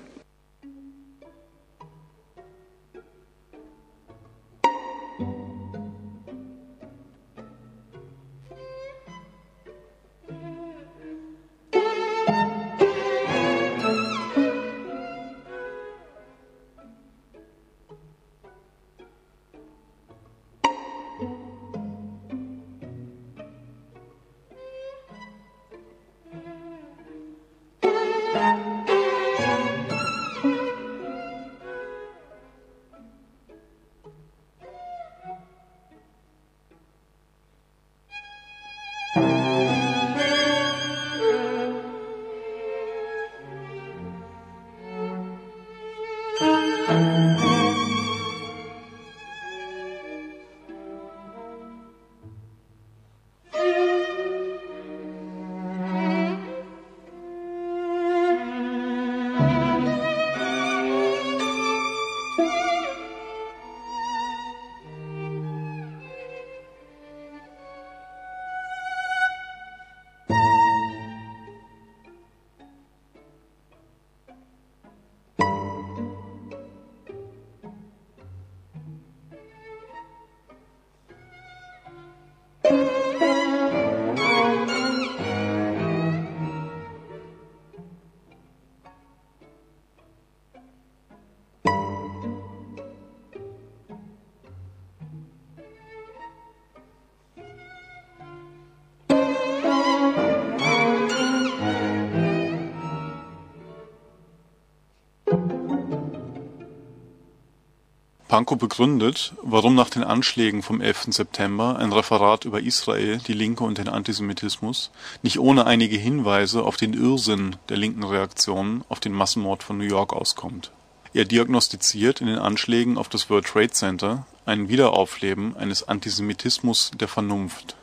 [108.34, 111.06] Pankow begründet, warum nach den Anschlägen vom 11.
[111.10, 114.90] September ein Referat über Israel, die Linke und den Antisemitismus
[115.22, 119.84] nicht ohne einige Hinweise auf den Irrsinn der linken Reaktionen auf den Massenmord von New
[119.84, 120.72] York auskommt.
[121.12, 127.06] Er diagnostiziert in den Anschlägen auf das World Trade Center ein Wiederaufleben eines Antisemitismus der
[127.06, 127.76] Vernunft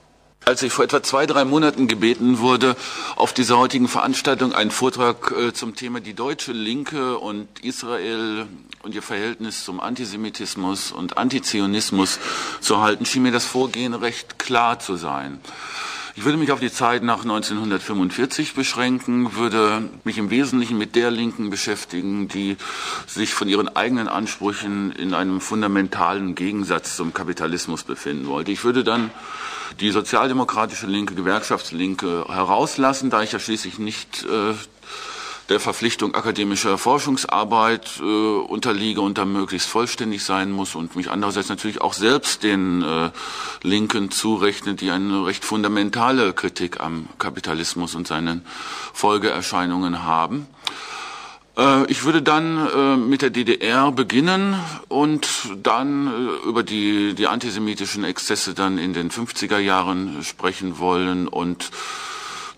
[0.46, 2.76] als ich vor etwa zwei, drei Monaten gebeten wurde,
[3.16, 8.48] auf dieser heutigen Veranstaltung einen Vortrag äh, zum Thema die deutsche Linke und Israel
[8.82, 12.20] und ihr Verhältnis zum Antisemitismus und Antizionismus
[12.60, 15.40] zu halten, schien mir das Vorgehen recht klar zu sein.
[16.16, 21.10] Ich würde mich auf die Zeit nach 1945 beschränken, würde mich im Wesentlichen mit der
[21.10, 22.58] Linken beschäftigen, die
[23.08, 28.52] sich von ihren eigenen Ansprüchen in einem fundamentalen Gegensatz zum Kapitalismus befinden wollte.
[28.52, 29.12] Ich würde dann
[29.80, 34.54] die sozialdemokratische Linke, Gewerkschaftslinke herauslassen, da ich ja schließlich nicht äh,
[35.50, 41.50] der Verpflichtung akademischer Forschungsarbeit äh, unterliege und da möglichst vollständig sein muss und mich andererseits
[41.50, 43.10] natürlich auch selbst den äh,
[43.62, 48.46] Linken zurechne, die eine recht fundamentale Kritik am Kapitalismus und seinen
[48.94, 50.48] Folgeerscheinungen haben.
[51.58, 54.56] Äh, ich würde dann äh, mit der DDR beginnen
[54.88, 55.28] und
[55.62, 61.72] dann äh, über die, die antisemitischen Exzesse dann in den 50er Jahren sprechen wollen und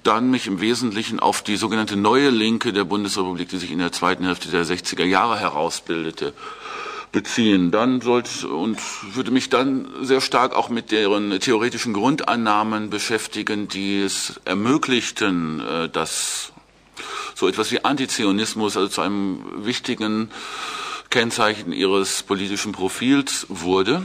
[0.03, 3.93] dann mich im Wesentlichen auf die sogenannte neue Linke der Bundesrepublik, die sich in der
[3.93, 6.33] zweiten Hälfte der 60er Jahre herausbildete,
[7.13, 7.71] beziehen.
[7.71, 8.79] Dann sollte und
[9.15, 15.61] würde mich dann sehr stark auch mit deren theoretischen Grundannahmen beschäftigen, die es ermöglichten,
[15.93, 16.52] dass
[17.35, 20.29] so etwas wie Antizionismus, also zu einem wichtigen
[21.09, 24.03] Kennzeichen ihres politischen Profils wurde.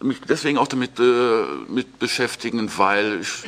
[0.00, 3.44] Mich deswegen auch damit äh, mit beschäftigen, weil ich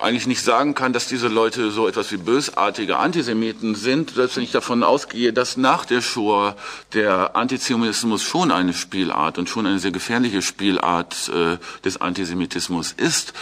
[0.00, 4.44] eigentlich nicht sagen kann, dass diese Leute so etwas wie bösartige Antisemiten sind, selbst wenn
[4.44, 6.56] ich davon ausgehe, dass nach der Shoah
[6.94, 13.34] der Antizionismus schon eine Spielart und schon eine sehr gefährliche Spielart äh, des Antisemitismus ist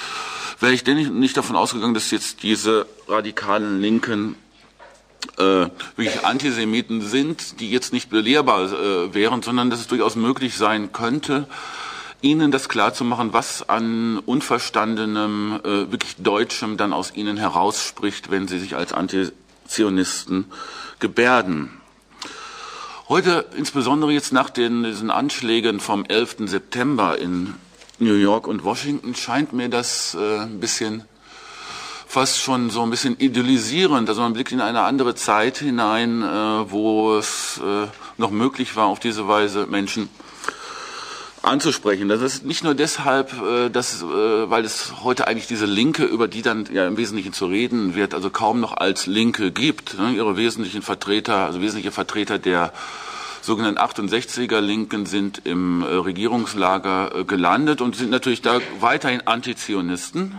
[0.60, 4.36] wäre ich denn nicht davon ausgegangen, dass jetzt diese radikalen Linken
[5.36, 5.42] äh,
[5.96, 10.92] wirklich Antisemiten sind, die jetzt nicht belehrbar äh, wären, sondern dass es durchaus möglich sein
[10.92, 11.46] könnte,
[12.20, 18.58] ihnen das klarzumachen, was an unverstandenem, äh, wirklich Deutschem dann aus ihnen herausspricht, wenn sie
[18.58, 20.46] sich als Antizionisten
[20.98, 21.70] gebärden.
[23.08, 26.48] Heute, insbesondere jetzt nach den, diesen Anschlägen vom 11.
[26.48, 27.54] September in
[27.98, 31.04] New York und Washington scheint mir das äh, ein bisschen
[32.06, 34.08] fast schon so ein bisschen idealisierend.
[34.08, 38.86] Also man blickt in eine andere Zeit hinein, äh, wo es äh, noch möglich war,
[38.86, 40.08] auf diese Weise Menschen
[41.42, 42.08] anzusprechen.
[42.08, 46.28] Das ist nicht nur deshalb, äh, dass, äh, weil es heute eigentlich diese Linke, über
[46.28, 49.98] die dann ja im Wesentlichen zu reden wird, also kaum noch als Linke gibt.
[49.98, 50.12] Ne?
[50.12, 52.72] Ihre wesentlichen Vertreter, also wesentliche Vertreter der
[53.40, 60.34] sogenannten 68er Linken sind im äh, Regierungslager äh, gelandet und sind natürlich da weiterhin Antizionisten.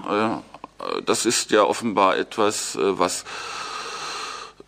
[1.05, 3.25] Das ist ja offenbar etwas, was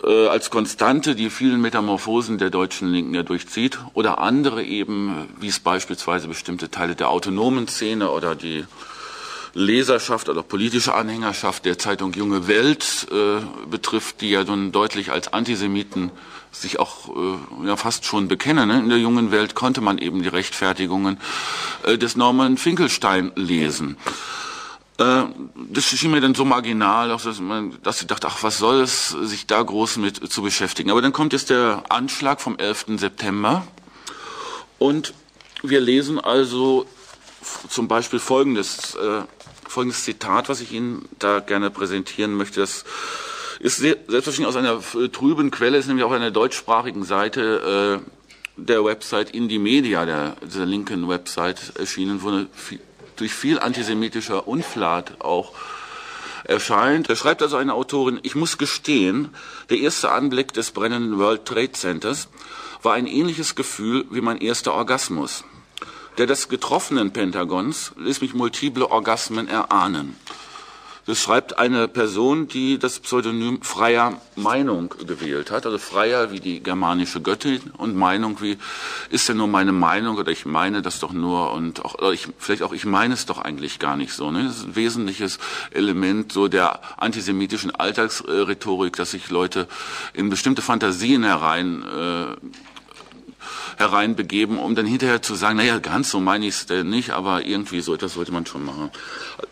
[0.03, 5.59] als Konstante die vielen Metamorphosen der deutschen Linken ja durchzieht oder andere eben, wie es
[5.59, 8.65] beispielsweise bestimmte Teile der autonomen Szene oder die
[9.53, 15.33] Leserschaft oder politische Anhängerschaft der Zeitung Junge Welt äh, betrifft, die ja nun deutlich als
[15.33, 16.11] Antisemiten
[16.51, 18.69] sich auch äh, ja fast schon bekennen.
[18.69, 18.79] Ne?
[18.79, 21.19] In der jungen Welt konnte man eben die Rechtfertigungen
[21.83, 23.97] äh, des Norman Finkelstein lesen.
[23.97, 24.50] Äh,
[25.01, 29.09] das schien mir dann so marginal, dass, man, dass ich dachte, ach, was soll es,
[29.09, 30.91] sich da groß mit zu beschäftigen.
[30.91, 32.85] Aber dann kommt jetzt der Anschlag vom 11.
[32.97, 33.65] September
[34.79, 35.13] und
[35.63, 36.85] wir lesen also
[37.69, 39.21] zum Beispiel folgendes, äh,
[39.67, 42.59] folgendes Zitat, was ich Ihnen da gerne präsentieren möchte.
[42.59, 42.83] Das
[43.59, 48.11] ist sehr, selbstverständlich aus einer äh, trüben Quelle, ist nämlich auf einer deutschsprachigen Seite äh,
[48.57, 52.79] der Website Indie Media, der, dieser linken Website erschienen, wo viel,
[53.21, 55.53] durch viel antisemitischer Unflat auch
[56.43, 57.09] erscheint.
[57.09, 59.29] Da schreibt also eine Autorin, ich muss gestehen,
[59.69, 62.27] der erste Anblick des brennenden World Trade Centers
[62.81, 65.43] war ein ähnliches Gefühl wie mein erster Orgasmus.
[66.17, 70.15] Der des getroffenen Pentagons ließ mich multiple Orgasmen erahnen.
[71.11, 75.65] Das schreibt eine Person, die das Pseudonym freier Meinung gewählt hat.
[75.65, 78.57] Also freier wie die germanische Göttin und Meinung wie
[79.09, 82.63] ist denn nur meine Meinung oder ich meine das doch nur und auch, ich, vielleicht
[82.63, 84.31] auch ich meine es doch eigentlich gar nicht so.
[84.31, 84.45] Ne?
[84.45, 85.37] Das ist ein wesentliches
[85.71, 89.67] Element so der antisemitischen Alltagsrhetorik, dass sich Leute
[90.13, 92.37] in bestimmte Fantasien herein äh,
[93.77, 97.45] hereinbegeben, um dann hinterher zu sagen, naja, ganz so meine ich es denn nicht, aber
[97.45, 98.91] irgendwie so etwas sollte man schon machen.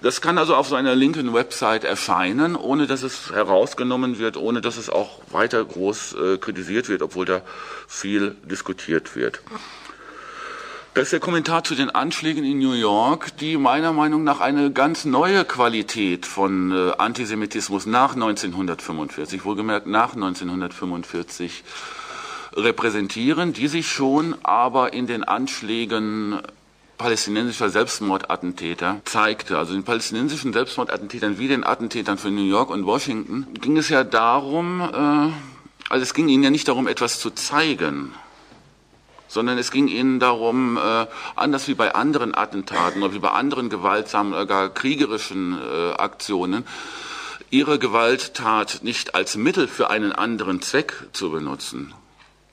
[0.01, 4.61] Das kann also auf so einer linken Website erscheinen, ohne dass es herausgenommen wird, ohne
[4.61, 7.41] dass es auch weiter groß äh, kritisiert wird, obwohl da
[7.87, 9.41] viel diskutiert wird.
[10.95, 14.71] Das ist der Kommentar zu den Anschlägen in New York, die meiner Meinung nach eine
[14.71, 21.63] ganz neue Qualität von äh, Antisemitismus nach 1945, wohlgemerkt nach 1945,
[22.53, 26.39] repräsentieren, die sich schon aber in den Anschlägen
[26.97, 29.57] palästinensischer Selbstmordattentäter zeigte.
[29.57, 34.03] Also den palästinensischen Selbstmordattentätern wie den Attentätern von New York und Washington ging es ja
[34.03, 35.31] darum, äh,
[35.89, 38.13] also es ging ihnen ja nicht darum, etwas zu zeigen,
[39.27, 43.69] sondern es ging ihnen darum, äh, anders wie bei anderen Attentaten oder wie bei anderen
[43.69, 46.65] gewaltsamen oder gar kriegerischen äh, Aktionen,
[47.49, 51.93] ihre Gewalttat nicht als Mittel für einen anderen Zweck zu benutzen,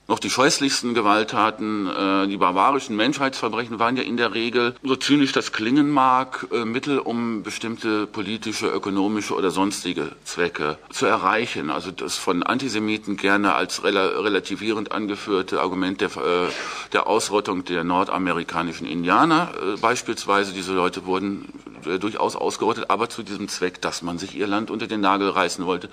[0.07, 5.33] noch die scheußlichsten Gewalttaten, äh, die barbarischen Menschheitsverbrechen waren ja in der Regel, so zynisch
[5.33, 11.69] das klingen mag, äh, Mittel, um bestimmte politische, ökonomische oder sonstige Zwecke zu erreichen.
[11.69, 16.47] Also das von Antisemiten gerne als rel relativierend angeführte Argument der, äh,
[16.93, 20.53] der Ausrottung der nordamerikanischen Indianer äh, beispielsweise.
[20.53, 21.49] Diese Leute wurden
[21.85, 25.29] äh, durchaus ausgerottet, aber zu diesem Zweck, dass man sich ihr Land unter den Nagel
[25.29, 25.89] reißen wollte.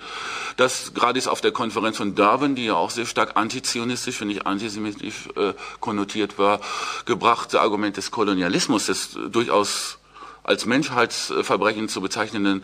[0.55, 4.21] Das gerade ist auf der Konferenz von Durban, die ja auch sehr stark antizionistisch rassistisch,
[4.21, 6.59] wenn nicht antisemitisch äh, konnotiert war,
[7.05, 9.97] gebrachte Argument des Kolonialismus, des durchaus
[10.43, 12.63] als Menschheitsverbrechen zu bezeichnenden,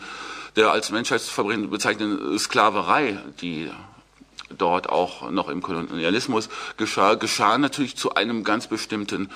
[0.56, 3.71] der als Menschheitsverbrechen bezeichnenden Sklaverei, die
[4.49, 9.30] dort auch noch im Kolonialismus geschah, geschah natürlich zu einem ganz bestimmten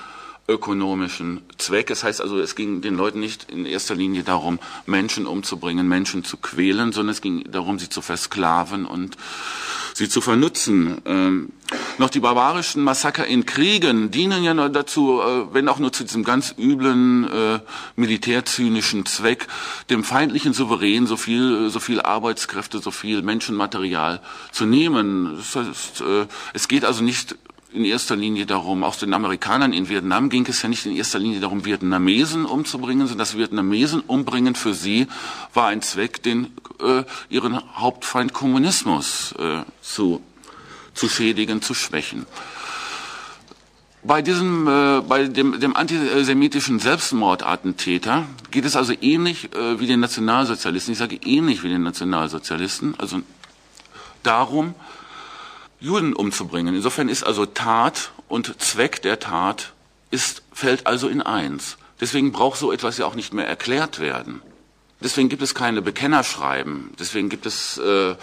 [0.48, 1.88] ökonomischen Zweck.
[1.88, 6.24] Das heißt also, es ging den Leuten nicht in erster Linie darum, Menschen umzubringen, Menschen
[6.24, 9.16] zu quälen, sondern es ging darum, sie zu versklaven und
[9.94, 10.98] sie zu vernutzen.
[11.06, 11.48] Ähm,
[11.98, 16.04] noch die barbarischen Massaker in Kriegen dienen ja nur dazu, äh, wenn auch nur zu
[16.04, 17.60] diesem ganz üblen äh,
[17.96, 19.48] militärzynischen Zweck,
[19.90, 24.20] dem feindlichen Souverän so viel, so viel Arbeitskräfte, so viel Menschenmaterial
[24.52, 25.36] zu nehmen.
[25.38, 27.36] Das heißt, äh, es geht also nicht
[27.76, 31.18] in erster Linie darum, auch den Amerikanern in Vietnam ging es ja nicht in erster
[31.18, 35.06] Linie darum, Vietnamesen umzubringen, sondern das Vietnamesen umbringen für sie
[35.52, 40.22] war ein Zweck, den äh, ihren Hauptfeind Kommunismus äh, zu,
[40.94, 42.26] zu schädigen, zu schwächen.
[44.02, 50.00] Bei diesem, äh, bei dem, dem antisemitischen Selbstmordattentäter geht es also ähnlich äh, wie den
[50.00, 50.92] Nationalsozialisten.
[50.92, 53.20] Ich sage ähnlich wie den Nationalsozialisten, also
[54.22, 54.74] darum,
[55.80, 56.74] Juden umzubringen.
[56.74, 59.72] Insofern ist also Tat und Zweck der Tat
[60.10, 61.76] ist, fällt also in eins.
[62.00, 64.42] Deswegen braucht so etwas ja auch nicht mehr erklärt werden.
[65.00, 66.90] Deswegen gibt es keine Bekennerschreiben.
[66.98, 68.14] Deswegen gibt es äh,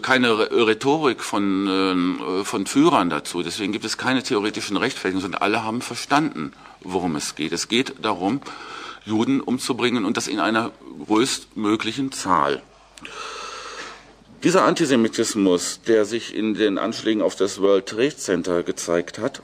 [0.00, 3.42] keine Rhetorik von, äh, von Führern dazu.
[3.42, 7.52] Deswegen gibt es keine theoretischen Rechtfertigungen, sondern alle haben verstanden, worum es geht.
[7.52, 8.40] Es geht darum,
[9.04, 10.72] Juden umzubringen und das in einer
[11.06, 12.62] größtmöglichen Zahl.
[14.42, 19.42] Dieser Antisemitismus, der sich in den Anschlägen auf das World Trade Center gezeigt hat,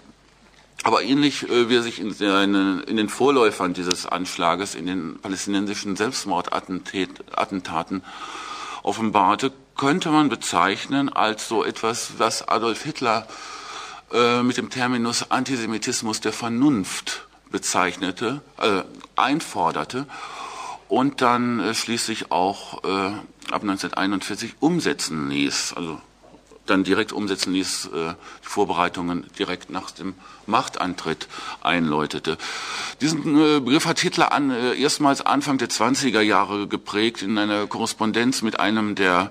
[0.84, 8.02] aber ähnlich äh, wie er sich in, den, Vorläufern dieses Anschlages, in den palästinensischen Selbstmordattentaten
[8.82, 13.26] offenbarte, könnte man bezeichnen als so etwas, was Adolf Hitler
[14.12, 18.82] äh, mit dem Terminus Antisemitismus der Vernunft bezeichnete, äh,
[19.16, 20.06] einforderte
[20.92, 23.12] und dann äh, schließlich auch äh,
[23.50, 25.98] ab 1941 umsetzen ließ, also
[26.66, 30.12] dann direkt umsetzen ließ, äh, die Vorbereitungen direkt nach dem
[30.46, 31.28] Machtantritt
[31.62, 32.36] einläutete.
[33.00, 37.66] Diesen äh, Begriff hat Hitler an, äh, erstmals Anfang der 20er Jahre geprägt in einer
[37.66, 39.30] Korrespondenz mit einem der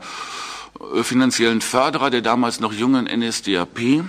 [0.96, 4.04] äh, finanziellen Förderer der damals noch jungen NSDAP,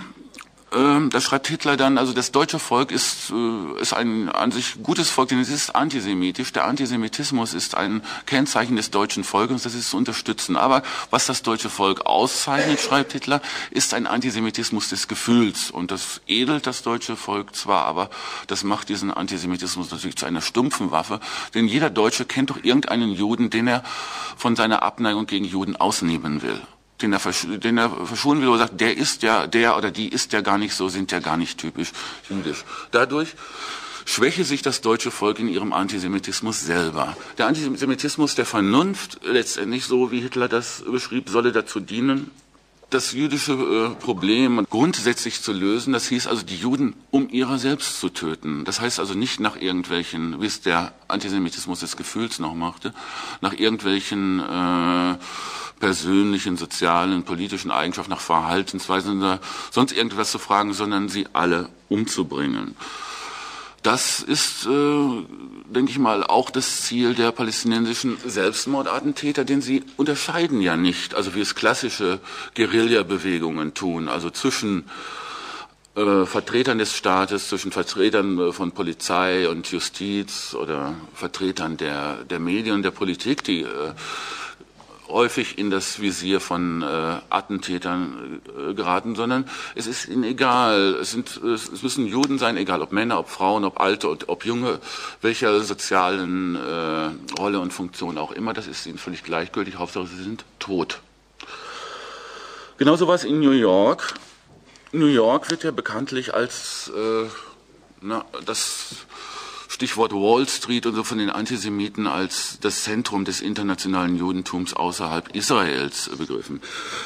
[0.73, 4.81] ähm, da schreibt Hitler dann, also das deutsche Volk ist, äh, ist ein an sich
[4.81, 6.51] gutes Volk, denn es ist antisemitisch.
[6.51, 10.57] Der Antisemitismus ist ein Kennzeichen des deutschen Volkes, das ist zu unterstützen.
[10.57, 15.71] Aber was das deutsche Volk auszeichnet, schreibt Hitler, ist ein Antisemitismus des Gefühls.
[15.71, 18.09] Und das edelt das deutsche Volk zwar, aber
[18.47, 21.19] das macht diesen Antisemitismus natürlich zu einer stumpfen Waffe.
[21.53, 23.83] Denn jeder Deutsche kennt doch irgendeinen Juden, den er
[24.37, 26.61] von seiner Abneigung gegen Juden ausnehmen will
[27.01, 27.19] den er,
[27.57, 30.57] den er verschonen will, oder sagt, der ist ja, der oder die ist ja gar
[30.57, 31.91] nicht so, sind ja gar nicht typisch
[32.29, 32.63] jüdisch.
[32.91, 33.35] Dadurch
[34.05, 37.15] schwäche sich das deutsche Volk in ihrem Antisemitismus selber.
[37.37, 42.31] Der Antisemitismus der Vernunft, letztendlich so wie Hitler das beschrieb, solle dazu dienen,
[42.93, 45.93] das jüdische äh, Problem grundsätzlich zu lösen.
[45.93, 48.65] Das hieß also, die Juden um ihrer selbst zu töten.
[48.65, 52.93] Das heißt also nicht nach irgendwelchen, wie es der Antisemitismus des Gefühls noch machte,
[53.41, 55.17] nach irgendwelchen äh,
[55.79, 59.39] persönlichen, sozialen, politischen Eigenschaften, nach Verhaltensweisen oder
[59.71, 62.75] sonst irgendwas zu fragen, sondern sie alle umzubringen.
[63.83, 65.23] Das ist, äh,
[65.65, 71.35] denke ich mal, auch das Ziel der palästinensischen Selbstmordattentäter, denn sie unterscheiden ja nicht, also
[71.35, 72.21] wie es klassische
[72.55, 74.85] Guerillabewegungen tun, also zwischen
[75.95, 82.39] äh, Vertretern des Staates, zwischen Vertretern äh, von Polizei und Justiz oder Vertretern der, der
[82.39, 83.93] Medien, der Politik, die äh,
[85.13, 86.85] häufig in das Visier von äh,
[87.29, 90.95] Attentätern äh, geraten, sondern es ist ihnen egal.
[91.01, 94.45] Es, sind, es müssen Juden sein, egal ob Männer, ob Frauen, ob Alte, ob, ob
[94.45, 94.79] Junge,
[95.21, 98.53] welcher sozialen äh, Rolle und Funktion auch immer.
[98.53, 99.77] Das ist ihnen völlig gleichgültig.
[99.77, 100.99] Hauptsache, sie sind tot.
[102.77, 104.15] Genauso war es in New York.
[104.91, 107.27] New York wird ja bekanntlich als äh,
[108.01, 109.05] na, das
[109.83, 115.35] Stichwort Wall Street und so von den Antisemiten als das Zentrum des internationalen Judentums außerhalb
[115.35, 116.61] Israels begriffen.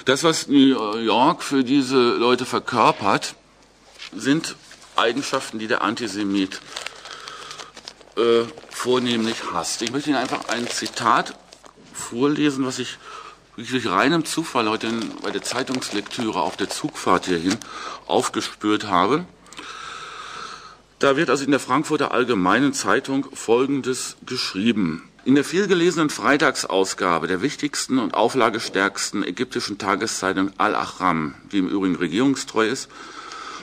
[0.05, 3.33] Das, was New York für diese Leute verkörpert,
[4.15, 4.55] sind
[4.95, 6.61] Eigenschaften, die der Antisemit
[8.15, 9.81] äh, vornehmlich hasst.
[9.81, 11.33] Ich möchte Ihnen einfach ein Zitat
[11.93, 12.99] vorlesen, was ich
[13.55, 14.91] durch reinem Zufall heute
[15.23, 17.57] bei der Zeitungslektüre auf der Zugfahrt hierhin
[18.05, 19.25] aufgespürt habe.
[20.99, 25.07] Da wird also in der Frankfurter Allgemeinen Zeitung Folgendes geschrieben.
[25.25, 32.67] In der vielgelesenen Freitagsausgabe der wichtigsten und auflagestärksten ägyptischen Tageszeitung Al-Ahram, die im Übrigen regierungstreu
[32.67, 32.89] ist,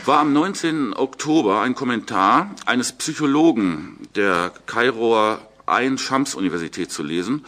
[0.05, 0.95] war am 19.
[0.95, 7.45] Oktober ein Kommentar eines Psychologen der Kairoer Ein-Shams-Universität zu lesen,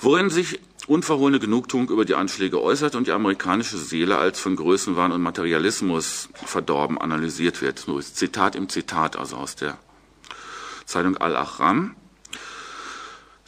[0.00, 5.12] worin sich unverhohlene Genugtuung über die Anschläge äußert und die amerikanische Seele als von Größenwahn
[5.12, 7.88] und Materialismus verdorben analysiert wird.
[7.88, 9.78] Nur Zitat im Zitat, also aus der
[10.84, 11.96] Zeitung Al-Ahram.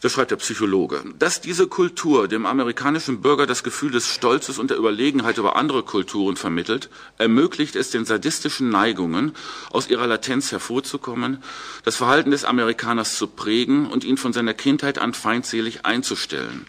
[0.02, 4.70] Da schreibt der Psychologe, dass diese Kultur dem amerikanischen Bürger das Gefühl des Stolzes und
[4.70, 9.32] der Überlegenheit über andere Kulturen vermittelt, ermöglicht es den sadistischen Neigungen,
[9.70, 11.42] aus ihrer Latenz hervorzukommen,
[11.84, 16.66] das Verhalten des Amerikaners zu prägen und ihn von seiner Kindheit an feindselig einzustellen.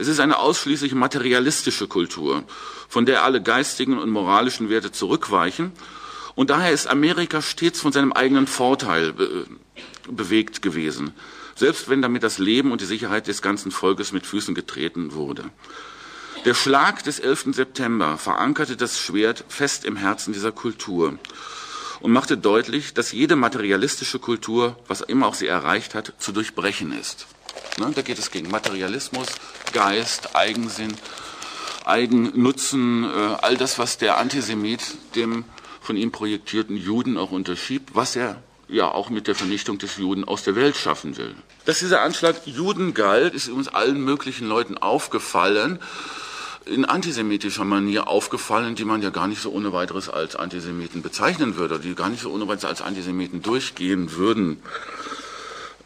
[0.00, 2.44] Es ist eine ausschließlich materialistische Kultur,
[2.88, 5.72] von der alle geistigen und moralischen Werte zurückweichen.
[6.34, 9.46] Und daher ist Amerika stets von seinem eigenen Vorteil be
[10.10, 11.12] bewegt gewesen,
[11.54, 15.44] selbst wenn damit das Leben und die Sicherheit des ganzen Volkes mit Füßen getreten wurde.
[16.46, 17.48] Der Schlag des 11.
[17.52, 21.18] September verankerte das Schwert fest im Herzen dieser Kultur
[22.00, 26.98] und machte deutlich, dass jede materialistische Kultur, was immer auch sie erreicht hat, zu durchbrechen
[26.98, 27.26] ist.
[27.78, 29.28] Ne, da geht es gegen Materialismus,
[29.72, 30.94] Geist, Eigensinn,
[31.84, 34.82] Eigennutzen, äh, all das, was der Antisemit
[35.14, 35.44] dem
[35.80, 40.24] von ihm projektierten Juden auch unterschiebt, was er ja auch mit der Vernichtung des Juden
[40.24, 41.34] aus der Welt schaffen will.
[41.64, 45.78] Dass dieser Anschlag Juden galt, ist uns allen möglichen Leuten aufgefallen,
[46.66, 51.56] in antisemitischer Manier aufgefallen, die man ja gar nicht so ohne weiteres als Antisemiten bezeichnen
[51.56, 54.62] würde, die gar nicht so ohne weiteres als Antisemiten durchgehen würden.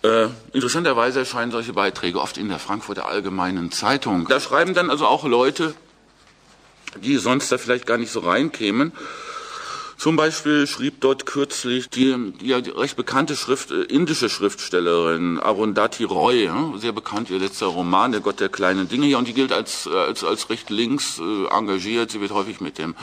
[0.04, 4.26] Äh, interessanterweise erscheinen solche Beiträge oft in der Frankfurter Allgemeinen Zeitung.
[4.28, 5.74] Da schreiben dann also auch Leute,
[7.02, 8.92] die sonst da vielleicht gar nicht so reinkämen.
[9.96, 16.50] Zum Beispiel schrieb dort kürzlich die, die recht bekannte Schrift, äh, indische Schriftstellerin Arundhati Roy,
[16.76, 19.86] sehr bekannt, ihr letzter Roman, Der Gott der kleinen Dinge, ja, und die gilt als,
[19.86, 22.10] äh, als, als recht links engagiert.
[22.10, 22.94] Sie wird häufig mit dem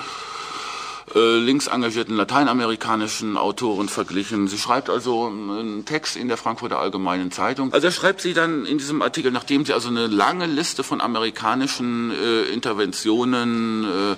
[1.15, 4.47] äh, links engagierten lateinamerikanischen Autoren verglichen.
[4.47, 7.73] Sie schreibt also einen Text in der Frankfurter Allgemeinen Zeitung.
[7.73, 12.11] Also schreibt sie dann in diesem Artikel, nachdem sie also eine lange Liste von amerikanischen
[12.11, 14.15] äh, Interventionen, äh,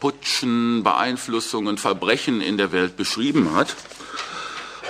[0.00, 3.76] Putschen, Beeinflussungen, Verbrechen in der Welt beschrieben hat,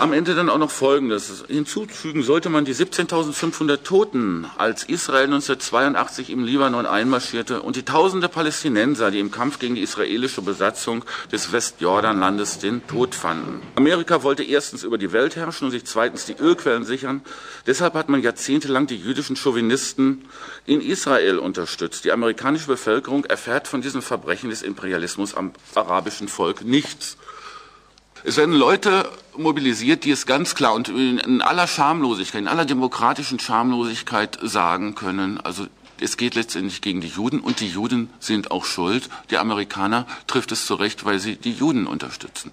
[0.00, 1.44] am Ende dann auch noch Folgendes.
[1.46, 8.28] Hinzufügen sollte man die 17.500 Toten, als Israel 1982 im Libanon einmarschierte und die tausende
[8.28, 13.60] Palästinenser, die im Kampf gegen die israelische Besatzung des Westjordanlandes den Tod fanden.
[13.76, 17.20] Amerika wollte erstens über die Welt herrschen und sich zweitens die Ölquellen sichern.
[17.66, 20.24] Deshalb hat man jahrzehntelang die jüdischen Chauvinisten
[20.64, 22.04] in Israel unterstützt.
[22.04, 27.18] Die amerikanische Bevölkerung erfährt von diesen Verbrechen des Imperialismus am arabischen Volk nichts.
[28.24, 33.38] Es werden Leute mobilisiert, die es ganz klar und in aller Schamlosigkeit, in aller demokratischen
[33.38, 35.66] Schamlosigkeit sagen können, also
[36.00, 39.10] es geht letztendlich gegen die Juden und die Juden sind auch schuld.
[39.30, 42.52] Die Amerikaner trifft es zurecht, weil sie die Juden unterstützen.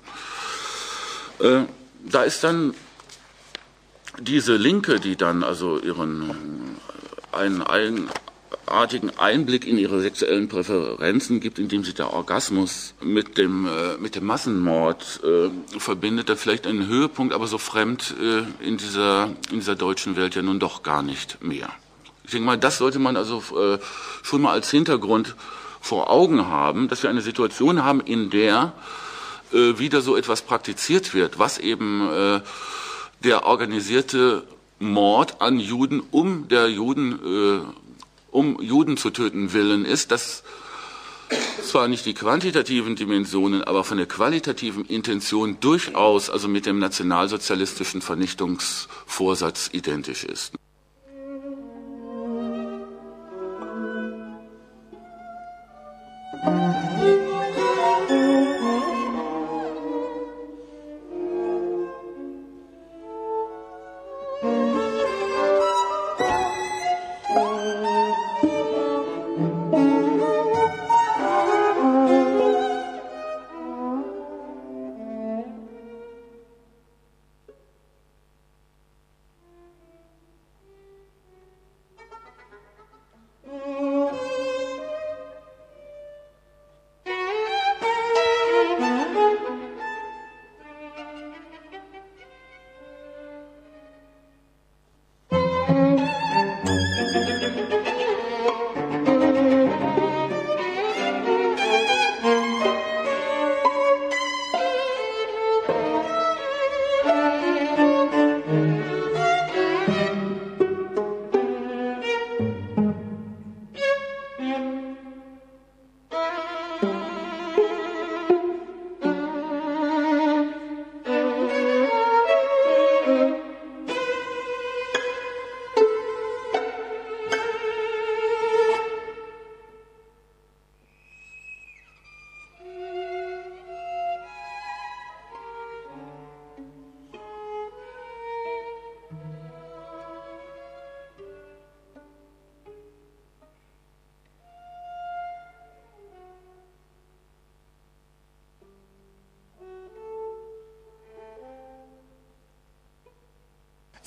[1.40, 1.62] Äh,
[2.04, 2.74] da ist dann
[4.20, 6.78] diese Linke, die dann also ihren
[7.32, 8.10] einen, einen
[8.66, 14.16] artigen Einblick in ihre sexuellen Präferenzen gibt, indem sich der Orgasmus mit dem, äh, mit
[14.16, 19.60] dem Massenmord äh, verbindet, der vielleicht einen Höhepunkt, aber so fremd äh, in, dieser, in
[19.60, 21.70] dieser deutschen Welt ja nun doch gar nicht mehr.
[22.24, 23.80] Ich denke mal, das sollte man also äh,
[24.24, 25.36] schon mal als Hintergrund
[25.80, 28.74] vor Augen haben, dass wir eine Situation haben, in der
[29.54, 32.42] äh, wieder so etwas praktiziert wird, was eben äh,
[33.24, 34.44] der organisierte
[34.80, 37.87] Mord an Juden um der Juden äh,
[38.38, 40.44] um Juden zu töten willen ist, das
[41.64, 48.02] zwar nicht die quantitativen Dimensionen, aber von der qualitativen Intention durchaus also mit dem nationalsozialistischen
[48.02, 50.54] Vernichtungsvorsatz identisch ist.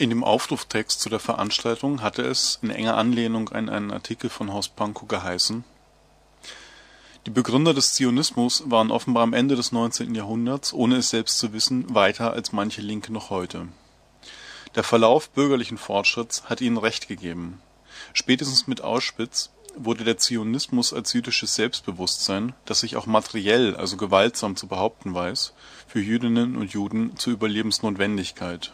[0.01, 4.51] In dem Aufruftext zu der Veranstaltung hatte es in enger Anlehnung an einen Artikel von
[4.51, 5.63] Horst Pankow geheißen:
[7.27, 10.15] Die Begründer des Zionismus waren offenbar am Ende des 19.
[10.15, 13.69] Jahrhunderts, ohne es selbst zu wissen, weiter als manche Linke noch heute.
[14.75, 17.61] Der Verlauf bürgerlichen Fortschritts hat ihnen recht gegeben.
[18.15, 24.57] Spätestens mit Auschwitz wurde der Zionismus als jüdisches Selbstbewusstsein, das sich auch materiell, also gewaltsam
[24.57, 25.53] zu behaupten weiß,
[25.87, 28.73] für Jüdinnen und Juden zur Überlebensnotwendigkeit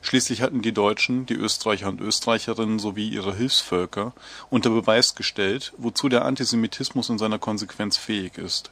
[0.00, 4.12] Schließlich hatten die Deutschen, die Österreicher und Österreicherinnen sowie ihre Hilfsvölker
[4.50, 8.70] unter Beweis gestellt, wozu der Antisemitismus in seiner Konsequenz fähig ist.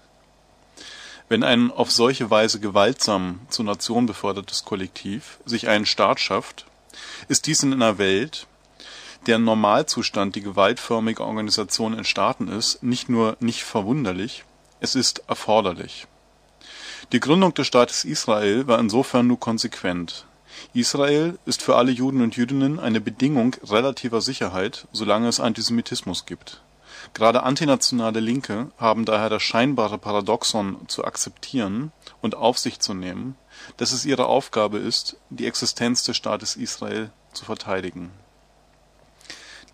[1.28, 6.66] Wenn ein auf solche Weise gewaltsam zur Nation befördertes Kollektiv sich einen Staat schafft,
[7.28, 8.48] ist dies in einer Welt,
[9.28, 14.44] deren Normalzustand die gewaltförmige Organisation in Staaten ist, nicht nur nicht verwunderlich,
[14.80, 16.08] es ist erforderlich.
[17.12, 20.26] Die Gründung des Staates Israel war insofern nur konsequent
[20.72, 26.60] Israel ist für alle Juden und Jüdinnen eine Bedingung relativer Sicherheit, solange es Antisemitismus gibt.
[27.14, 33.36] Gerade antinationale Linke haben daher das scheinbare Paradoxon zu akzeptieren und auf sich zu nehmen,
[33.78, 38.10] dass es ihre Aufgabe ist, die Existenz des Staates Israel zu verteidigen.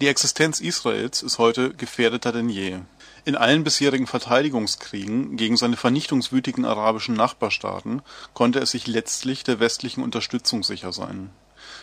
[0.01, 2.81] Die Existenz Israels ist heute gefährdeter denn je
[3.27, 8.01] in allen bisherigen Verteidigungskriegen gegen seine vernichtungswütigen arabischen Nachbarstaaten
[8.35, 11.31] konnte es sich letztlich der westlichen Unterstützung sicher sein.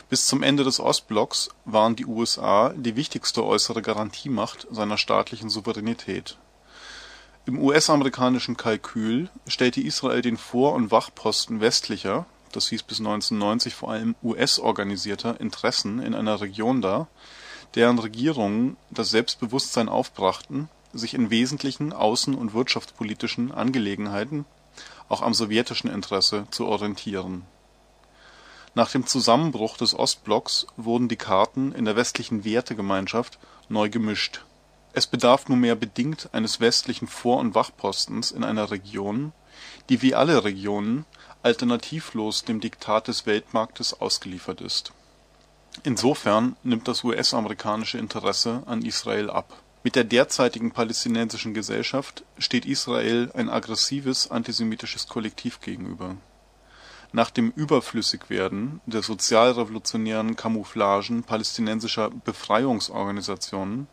[0.09, 6.37] Bis zum Ende des Ostblocks waren die USA die wichtigste äußere Garantiemacht seiner staatlichen Souveränität.
[7.45, 12.25] Im US-amerikanischen Kalkül stellte Israel den Vor und Wachposten westlicher
[12.55, 17.07] das hieß bis 1990 vor allem US-organisierter Interessen in einer Region dar,
[17.75, 24.45] deren Regierungen das Selbstbewusstsein aufbrachten sich in wesentlichen außen und wirtschaftspolitischen Angelegenheiten
[25.09, 27.43] auch am sowjetischen Interesse zu orientieren.
[28.75, 33.37] Nach dem Zusammenbruch des Ostblocks wurden die Karten in der westlichen Wertegemeinschaft
[33.69, 34.41] neu gemischt.
[34.93, 39.31] Es bedarf nunmehr bedingt eines westlichen Vor und Wachpostens in einer Region,
[39.89, 41.05] die wie alle Regionen
[41.43, 44.91] alternativlos dem Diktat des Weltmarktes ausgeliefert ist.
[45.83, 53.29] Insofern nimmt das US-amerikanische Interesse an Israel ab mit der derzeitigen palästinensischen Gesellschaft steht Israel
[53.33, 56.15] ein aggressives antisemitisches Kollektiv gegenüber.
[57.11, 63.87] Nach dem Überflüssigwerden der sozialrevolutionären Camouflagen palästinensischer Befreiungsorganisationen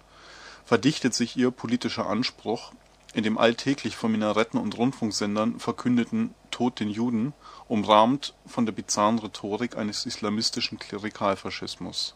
[0.64, 2.72] verdichtet sich ihr politischer Anspruch
[3.12, 7.32] in dem alltäglich von Minaretten und Rundfunksendern verkündeten „Tod den Juden
[7.66, 12.14] “umrahmt von der bizarren Rhetorik eines islamistischen Klerikalfaschismus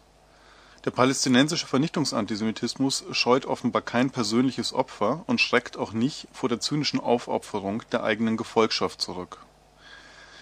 [0.84, 7.00] der palästinensische Vernichtungsantisemitismus scheut offenbar kein persönliches Opfer und schreckt auch nicht vor der zynischen
[7.00, 9.38] Aufopferung der eigenen Gefolgschaft zurück.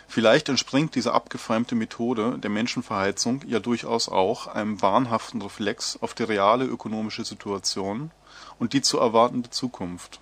[0.09, 6.25] Vielleicht entspringt diese abgefeimte Methode der Menschenverheizung ja durchaus auch einem wahnhaften Reflex auf die
[6.25, 8.11] reale ökonomische Situation
[8.59, 10.21] und die zu erwartende Zukunft.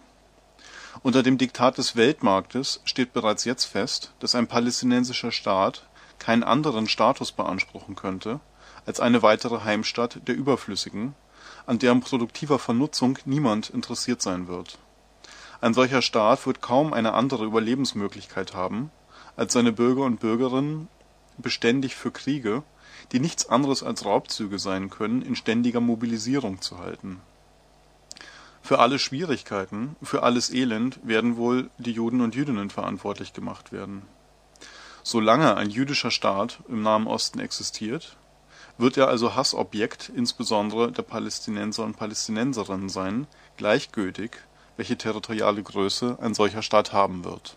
[1.02, 6.88] Unter dem Diktat des Weltmarktes steht bereits jetzt fest, dass ein palästinensischer Staat keinen anderen
[6.88, 8.40] Status beanspruchen könnte
[8.86, 11.14] als eine weitere Heimstatt der Überflüssigen,
[11.66, 14.78] an deren produktiver Vernutzung niemand interessiert sein wird.
[15.60, 18.90] Ein solcher Staat wird kaum eine andere Überlebensmöglichkeit haben,
[19.36, 20.88] als seine Bürger und Bürgerinnen
[21.38, 22.62] beständig für Kriege,
[23.12, 27.20] die nichts anderes als Raubzüge sein können, in ständiger Mobilisierung zu halten.
[28.62, 34.02] Für alle Schwierigkeiten, für alles Elend werden wohl die Juden und Jüdinnen verantwortlich gemacht werden.
[35.02, 38.16] Solange ein jüdischer Staat im Nahen Osten existiert,
[38.80, 43.26] wird er also Hassobjekt insbesondere der Palästinenser und Palästinenserinnen sein,
[43.56, 44.32] gleichgültig,
[44.76, 47.56] welche territoriale Größe ein solcher Staat haben wird.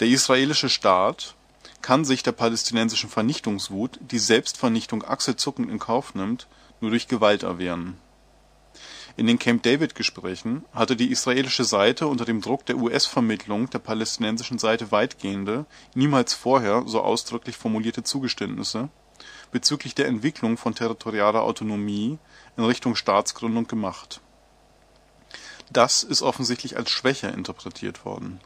[0.00, 1.34] Der israelische Staat
[1.82, 6.46] kann sich der palästinensischen Vernichtungswut, die Selbstvernichtung achselzuckend in Kauf nimmt,
[6.80, 7.98] nur durch Gewalt erwehren.
[9.16, 14.92] In den Camp-David-Gesprächen hatte die israelische Seite unter dem Druck der US-Vermittlung der palästinensischen Seite
[14.92, 18.88] weitgehende, niemals vorher so ausdrücklich formulierte Zugeständnisse
[19.52, 22.18] bezüglich der Entwicklung von territorialer Autonomie
[22.56, 24.20] in Richtung Staatsgründung gemacht.
[25.72, 28.40] Das ist offensichtlich als Schwäche interpretiert worden.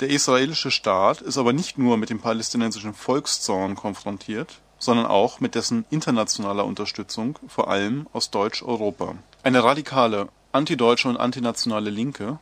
[0.00, 5.54] Der israelische Staat ist aber nicht nur mit dem palästinensischen Volkszorn konfrontiert, sondern auch mit
[5.54, 9.14] dessen internationaler Unterstützung, vor allem aus Deutsch-Europa.
[9.42, 12.38] Eine radikale antideutsche und antinationale Linke,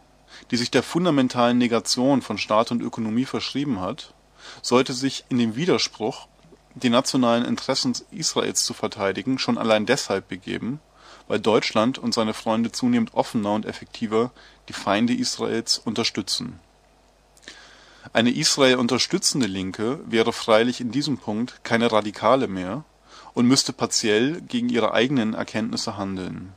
[0.50, 4.14] die sich der fundamentalen Negation von Staat und Ökonomie verschrieben hat,
[4.62, 6.28] sollte sich in dem Widerspruch
[6.74, 10.80] die nationalen Interessen Israels zu verteidigen, schon allein deshalb begeben,
[11.28, 14.30] weil Deutschland und seine Freunde zunehmend offener und effektiver
[14.68, 16.60] die Feinde Israels unterstützen.
[18.12, 22.84] Eine Israel unterstützende Linke wäre freilich in diesem Punkt keine Radikale mehr
[23.34, 26.54] und müsste partiell gegen ihre eigenen Erkenntnisse handeln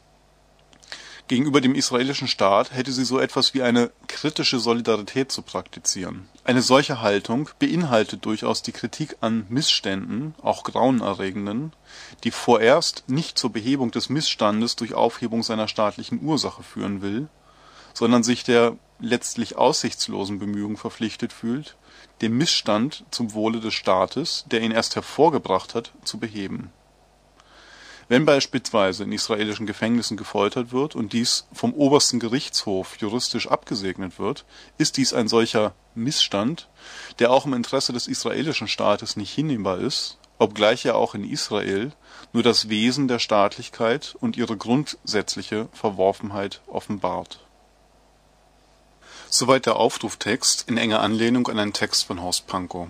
[1.30, 6.28] Gegenüber dem israelischen Staat hätte sie so etwas wie eine kritische Solidarität zu praktizieren.
[6.44, 11.72] Eine solche Haltung beinhaltet durchaus die Kritik an Missständen, auch grauenerregenden,
[12.26, 17.30] die vorerst nicht zur Behebung des Missstandes durch Aufhebung seiner staatlichen Ursache führen will,
[17.94, 21.78] sondern sich der letztlich aussichtslosen Bemühung verpflichtet fühlt,
[22.22, 26.72] den Missstand zum Wohle des Staates, der ihn erst hervorgebracht hat, zu beheben
[28.10, 34.46] wenn beispielsweise in israelischen Gefängnissen gefoltert wird und dies vom Obersten Gerichtshof juristisch abgesegnet wird,
[34.78, 36.68] ist dies ein solcher Missstand,
[37.20, 41.94] der auch im Interesse des israelischen Staates nicht hinnehmbar ist, obgleich er auch in Israel
[42.34, 47.40] nur das Wesen der Staatlichkeit und ihre grundsätzliche Verworfenheit offenbart.
[49.30, 52.88] Soweit der Aufruftext in enger Anlehnung an einen Text von Horst Pankow.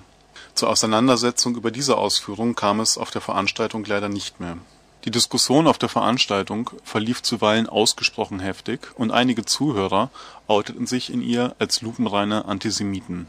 [0.56, 4.58] Zur Auseinandersetzung über diese Ausführung kam es auf der Veranstaltung leider nicht mehr
[5.06, 10.10] die Diskussion auf der Veranstaltung verlief zuweilen ausgesprochen heftig und einige Zuhörer
[10.48, 13.28] outeten sich in ihr als lupenreine Antisemiten.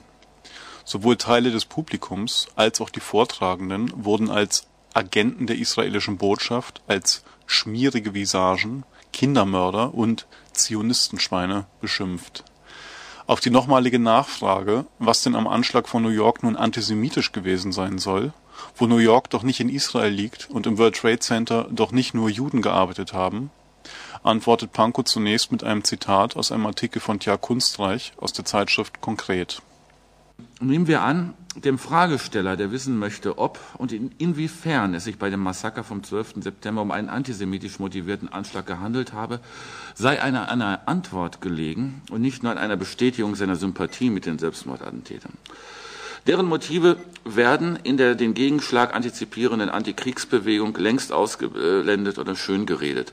[0.85, 7.25] Sowohl Teile des Publikums als auch die Vortragenden wurden als Agenten der israelischen Botschaft, als
[7.47, 12.45] schmierige Visagen, Kindermörder und Zionistenschweine beschimpft.
[13.27, 17.99] Auf die nochmalige Nachfrage, was denn am Anschlag von New York nun antisemitisch gewesen sein
[17.99, 18.33] soll
[18.77, 22.15] wo New York doch nicht in Israel liegt und im World Trade Center doch nicht
[22.15, 23.51] nur Juden gearbeitet haben,
[24.23, 29.01] antwortet Pankow zunächst mit einem Zitat aus einem Artikel von Tja Kunstreich aus der Zeitschrift
[29.01, 29.63] Konkret.
[30.61, 35.31] Nehmen wir an, dem Fragesteller, der wissen möchte, ob und in, inwiefern es sich bei
[35.31, 36.35] dem Massaker vom 12.
[36.41, 39.41] September um einen antisemitisch motivierten Anschlag gehandelt habe,
[39.95, 44.39] sei eine, eine Antwort gelegen und nicht nur an einer Bestätigung seiner Sympathie mit den
[44.39, 45.35] Selbstmordattentätern.
[46.27, 46.97] Deren Motive
[47.27, 53.13] werden in der den Gegenschlag antizipierenden Antikriegsbewegung längst ausgeblendet oder schön geredet.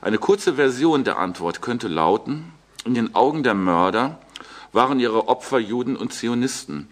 [0.00, 2.52] Eine kurze Version der Antwort könnte lauten,
[2.86, 4.20] in den Augen der Mörder
[4.72, 6.88] waren ihre Opfer Juden und Zionisten,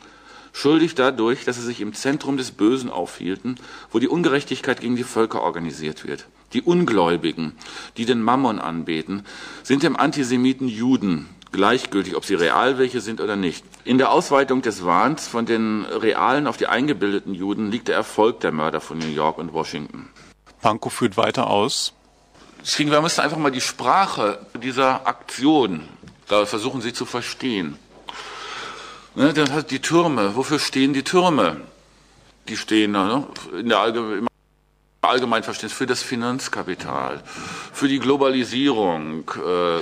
[0.52, 3.56] schuldig dadurch, dass sie sich im Zentrum des Bösen aufhielten,
[3.90, 6.26] wo die Ungerechtigkeit gegen die Völker organisiert wird.
[6.52, 7.52] Die Ungläubigen,
[7.96, 9.24] die den Mammon anbeten,
[9.62, 13.64] sind dem Antisemiten Juden, gleichgültig, ob sie real welche sind oder nicht.
[13.84, 18.40] In der Ausweitung des Wahns von den realen auf die eingebildeten Juden liegt der Erfolg
[18.40, 20.10] der Mörder von New York und Washington.
[20.60, 21.92] Pankow führt weiter aus.
[22.60, 25.88] Deswegen, wir müssen einfach mal die Sprache dieser Aktion
[26.28, 27.78] da versuchen, sie zu verstehen.
[29.14, 30.34] Ne, dann hat die Türme.
[30.34, 31.60] Wofür stehen die Türme?
[32.48, 33.26] Die stehen ne,
[33.58, 34.26] in der Allgemeinen
[35.04, 37.22] allgemein Verständnis für das Finanzkapital,
[37.72, 39.80] für die Globalisierung, äh,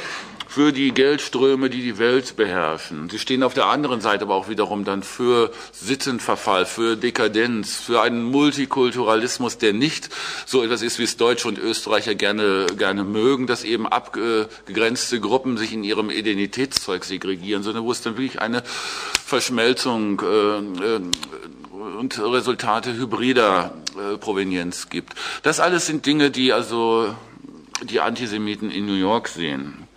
[0.53, 3.09] für die Geldströme, die die Welt beherrschen.
[3.09, 8.03] Sie stehen auf der anderen Seite aber auch wiederum dann für Sittenverfall, für Dekadenz, für
[8.03, 10.11] einen Multikulturalismus, der nicht
[10.45, 15.57] so etwas ist, wie es Deutsche und Österreicher gerne, gerne mögen, dass eben abgegrenzte Gruppen
[15.57, 18.63] sich in ihrem Identitätszeug segregieren, sondern wo es dann wirklich eine
[19.25, 21.01] Verschmelzung äh, äh,
[21.99, 25.15] und Resultate hybrider äh, Provenienz gibt.
[25.45, 27.15] Das alles sind Dinge, die also
[27.85, 29.89] die Antisemiten in New York sehen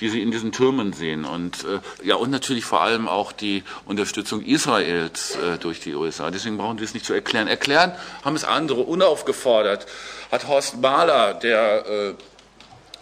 [0.00, 3.64] die sie in diesen Türmen sehen und äh, ja und natürlich vor allem auch die
[3.84, 6.30] Unterstützung Israels äh, durch die USA.
[6.30, 7.48] Deswegen brauchen wir es nicht zu erklären.
[7.48, 7.92] Erklären
[8.24, 9.86] haben es andere unaufgefordert.
[10.30, 12.14] Hat Horst Mahler, der äh,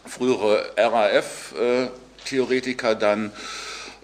[0.06, 3.32] frühere RAF-Theoretiker, äh, dann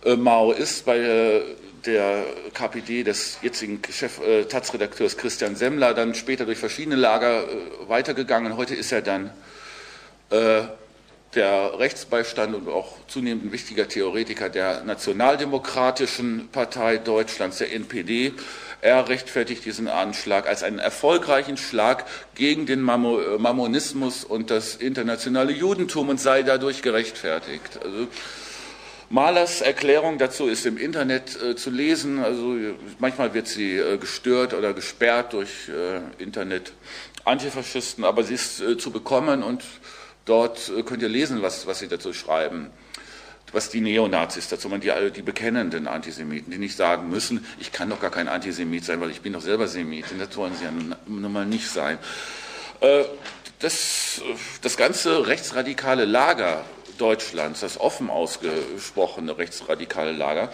[0.04, 1.42] äh, Maoist bei äh,
[1.86, 7.46] der KPD des jetzigen Chef, äh, Taz-Redakteurs Christian Semmler, dann später durch verschiedene Lager äh,
[7.88, 8.56] weitergegangen.
[8.56, 9.30] Heute ist er dann
[10.30, 10.62] äh,
[11.34, 18.32] der Rechtsbeistand und auch zunehmend ein wichtiger Theoretiker der Nationaldemokratischen Partei Deutschlands, der NPD.
[18.80, 25.52] Er rechtfertigt diesen Anschlag als einen erfolgreichen Schlag gegen den äh, Mammonismus und das internationale
[25.52, 27.78] Judentum und sei dadurch gerechtfertigt.
[27.82, 28.08] Also,
[29.12, 32.20] Mahlers Erklärung dazu ist im Internet äh, zu lesen.
[32.20, 32.56] Also
[33.00, 38.92] manchmal wird sie äh, gestört oder gesperrt durch äh, Internet-Antifaschisten, aber sie ist äh, zu
[38.92, 39.64] bekommen und
[40.24, 42.70] dort äh, könnt ihr lesen, was, was sie dazu schreiben.
[43.52, 47.90] Was die Neonazis dazu meinen, die, die bekennenden Antisemiten, die nicht sagen müssen, ich kann
[47.90, 50.12] doch gar kein Antisemit sein, weil ich bin doch selber Semit.
[50.12, 51.98] Und das wollen sie ja nun mal nicht sein.
[52.80, 53.04] Äh,
[53.58, 54.22] das,
[54.62, 56.64] das ganze rechtsradikale Lager
[56.98, 60.52] Deutschlands, das offen ausgesprochene rechtsradikale Lager,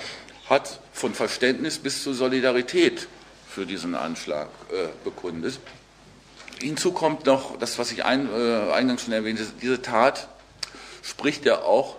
[0.48, 3.08] hat von Verständnis bis zur Solidarität
[3.48, 5.58] für diesen Anschlag äh, bekundet.
[6.60, 10.28] Hinzu kommt noch das, was ich ein, äh, eingangs schon erwähnte, diese Tat
[11.02, 11.96] spricht ja auch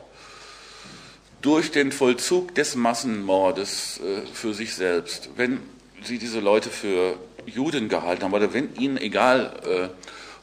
[1.41, 5.29] durch den Vollzug des Massenmordes äh, für sich selbst.
[5.35, 5.59] Wenn
[6.03, 9.89] Sie diese Leute für Juden gehalten haben, oder wenn Ihnen egal, äh,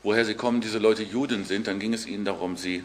[0.02, 2.84] woher sie kommen, diese Leute Juden sind, dann ging es Ihnen darum, sie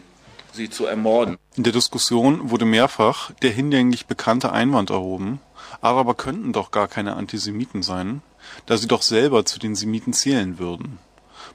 [0.52, 1.38] sie zu ermorden.
[1.54, 5.40] In der Diskussion wurde mehrfach der hinlänglich bekannte Einwand erhoben,
[5.80, 8.22] Araber könnten doch gar keine Antisemiten sein,
[8.66, 10.98] da sie doch selber zu den Semiten zählen würden.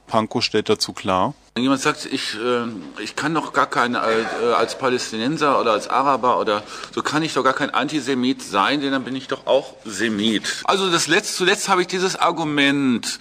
[0.06, 1.34] Pankow stellt dazu klar.
[1.54, 2.66] Wenn jemand sagt, ich, äh,
[3.02, 3.98] ich kann doch gar kein, äh,
[4.56, 6.62] als Palästinenser oder als Araber oder
[6.94, 10.62] so kann ich doch gar kein Antisemit sein, denn dann bin ich doch auch Semit.
[10.64, 13.18] Also das letzte, zuletzt habe ich dieses Argument,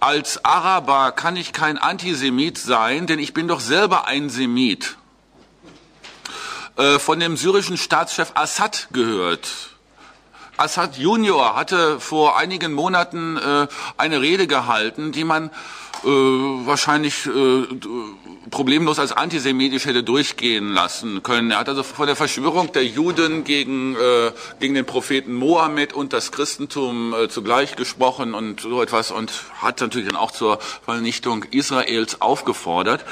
[0.00, 4.96] als Araber kann ich kein Antisemit sein, denn ich bin doch selber ein Semit.
[6.76, 9.75] Äh, von dem syrischen Staatschef Assad gehört.
[10.56, 13.66] Assad Junior hatte vor einigen Monaten äh,
[13.98, 15.50] eine Rede gehalten, die man
[16.02, 17.66] äh, wahrscheinlich äh,
[18.50, 21.50] problemlos als antisemitisch hätte durchgehen lassen können.
[21.50, 26.14] Er hat also von der Verschwörung der Juden gegen, äh, gegen den Propheten Mohammed und
[26.14, 31.44] das Christentum äh, zugleich gesprochen und so etwas und hat natürlich dann auch zur Vernichtung
[31.50, 33.04] Israels aufgefordert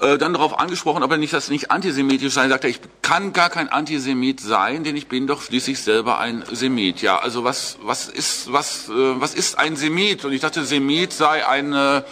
[0.00, 2.48] äh, dann darauf angesprochen, ob er nicht das nicht antisemitisch sei.
[2.48, 6.44] Sagt er, ich kann gar kein Antisemit sein, denn ich bin doch schließlich selber ein
[6.50, 7.02] Semit.
[7.02, 10.24] Ja, also was was ist was äh, was ist ein Semit?
[10.24, 12.04] Und ich dachte, Semit sei eine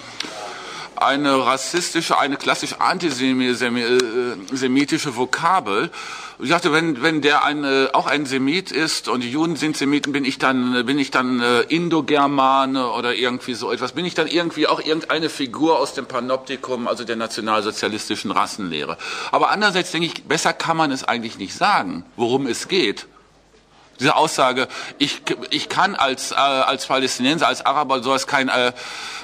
[0.97, 5.91] eine rassistische, eine klassisch antisemitische Vokabel.
[6.41, 9.77] Ich dachte, wenn, wenn der ein, äh, auch ein Semit ist und die Juden sind
[9.77, 13.93] Semiten, bin ich dann, bin ich dann äh, Indogermane oder irgendwie so etwas?
[13.93, 18.99] Bin ich dann irgendwie auch irgendeine Figur aus dem Panoptikum, also der nationalsozialistischen Rassenlehre?
[19.31, 23.07] Aber andererseits denke ich, besser kann man es eigentlich nicht sagen, worum es geht.
[24.01, 24.67] Diese Aussage,
[24.99, 28.73] ich, ich kann als, äh, als Palästinenser, als Araber sowas kein, äh,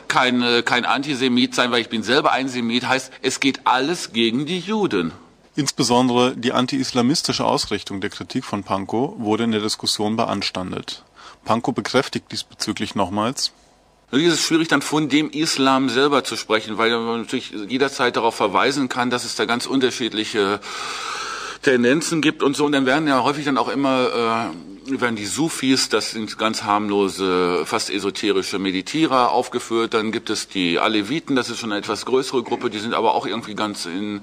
[0.07, 4.13] kein, äh, kein Antisemit sein, weil ich bin selber ein Semit, heißt, es geht alles
[4.13, 5.13] gegen die Juden.
[5.61, 11.05] Insbesondere die anti-islamistische Ausrichtung der Kritik von Pankow wurde in der Diskussion beanstandet.
[11.45, 13.53] Pankow bekräftigt diesbezüglich nochmals,
[14.11, 18.35] es ist schwierig, dann von dem Islam selber zu sprechen, weil man natürlich jederzeit darauf
[18.35, 20.61] verweisen kann, dass es da ganz unterschiedliche
[21.61, 22.65] Tendenzen gibt und so.
[22.65, 26.65] Und dann werden ja häufig dann auch immer äh, werden die Sufis, das sind ganz
[26.65, 29.95] harmlose, fast esoterische Meditierer aufgeführt.
[29.95, 33.15] Dann gibt es die Aleviten, das ist schon eine etwas größere Gruppe, die sind aber
[33.15, 34.23] auch irgendwie ganz in,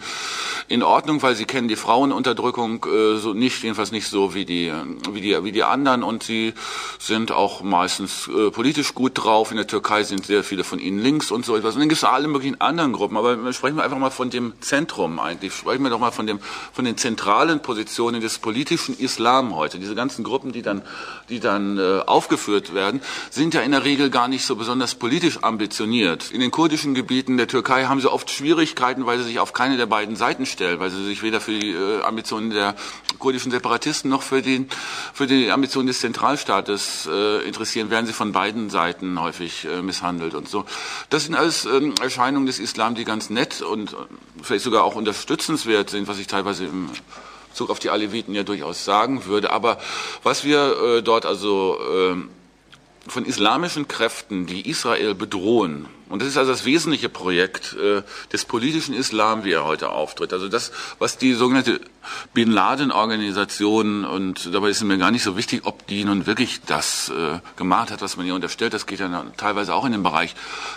[0.68, 4.74] in Ordnung, weil sie kennen die Frauenunterdrückung äh, so nicht, jedenfalls nicht so wie die,
[5.12, 6.54] wie die, wie die anderen und sie
[7.00, 9.52] sind auch meistens äh, politisch gut drauf.
[9.52, 11.76] In der Türkei sind sehr viele von ihnen links und so etwas.
[11.76, 14.54] Und dann gibt es alle möglichen anderen Gruppen, aber sprechen wir einfach mal von dem
[14.62, 15.54] Zentrum eigentlich.
[15.54, 16.40] Sprechen wir doch mal von dem,
[16.74, 19.80] von den zentralen Positionen des politischen Islam heute.
[19.80, 20.82] Diese ganzen Gruppen, die dann,
[21.30, 23.00] die dann äh, aufgeführt werden,
[23.30, 26.32] sind ja in der Regel gar nicht so besonders politisch ambitioniert.
[26.32, 29.78] In den kurdischen Gebieten der Türkei haben sie oft Schwierigkeiten, weil sie sich auf keine
[29.78, 32.76] der beiden Seiten stellen, weil sie sich weder für die äh, Ambitionen der
[33.20, 34.68] kurdischen Separatisten noch für, den,
[35.14, 40.34] für die Ambitionen des Zentralstaates äh, interessieren, werden sie von beiden Seiten häufig äh, misshandelt
[40.34, 40.66] und so.
[41.10, 43.96] Das sind alles ähm, Erscheinungen des Islam, die ganz nett und äh,
[44.42, 46.90] vielleicht sogar auch unterstützenswert sind, was ich teilweise im
[47.58, 49.50] Bezug auf die Aleviten ja durchaus sagen würde.
[49.50, 49.80] Aber
[50.22, 56.38] was wir äh, dort also äh, von islamischen Kräften, die Israel bedrohen, und das ist
[56.38, 58.02] also das wesentliche Projekt äh,
[58.32, 60.32] des politischen Islam, wie er heute auftritt.
[60.32, 61.82] Also das, was die sogenannte
[62.34, 67.10] Bin Laden-Organisation, und dabei ist mir gar nicht so wichtig, ob die nun wirklich das
[67.10, 68.74] äh, gemacht hat, was man ihr unterstellt.
[68.74, 70.34] Das geht ja teilweise auch in den Bereich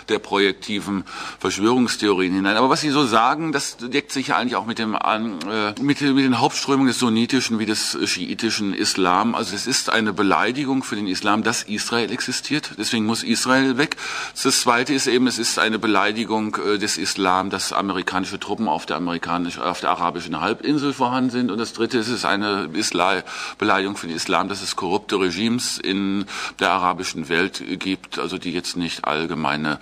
[0.09, 1.05] der projektiven
[1.39, 2.57] Verschwörungstheorien hinein.
[2.57, 6.01] Aber was sie so sagen, das deckt sich ja eigentlich auch mit, dem, äh, mit,
[6.01, 9.35] mit den Hauptströmungen des sunnitischen wie des schiitischen Islam.
[9.35, 12.71] Also es ist eine Beleidigung für den Islam, dass Israel existiert.
[12.77, 13.95] Deswegen muss Israel weg.
[14.43, 18.67] Das Zweite ist eben, eben, es ist eine Beleidigung äh, des Islam, dass amerikanische Truppen
[18.67, 21.51] auf der, amerikanischen, auf der arabischen Halbinsel vorhanden sind.
[21.51, 23.21] Und das Dritte ist, es ist eine Isla
[23.59, 26.25] Beleidigung für den Islam, dass es korrupte Regimes in
[26.59, 29.79] der arabischen Welt gibt, also die jetzt nicht allgemeine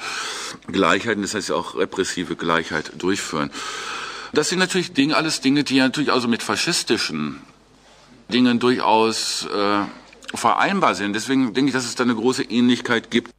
[0.68, 3.50] Gleichheit, das heißt auch repressive Gleichheit durchführen.
[4.34, 7.40] Das sind natürlich Dinge, alles Dinge, die natürlich also mit faschistischen
[8.28, 11.14] Dingen durchaus äh, vereinbar sind.
[11.14, 13.32] Deswegen denke ich, dass es da eine große Ähnlichkeit gibt.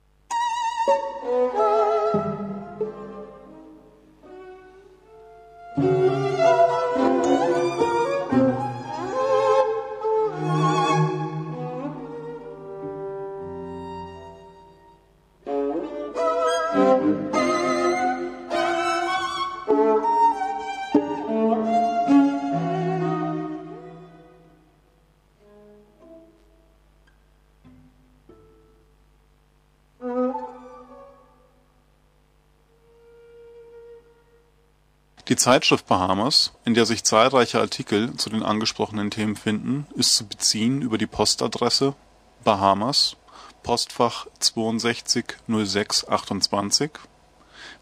[35.31, 40.27] Die Zeitschrift Bahamas, in der sich zahlreiche Artikel zu den angesprochenen Themen finden, ist zu
[40.27, 41.95] beziehen über die Postadresse
[42.43, 43.17] Bahamas,
[43.63, 46.91] Postfach 62 06 28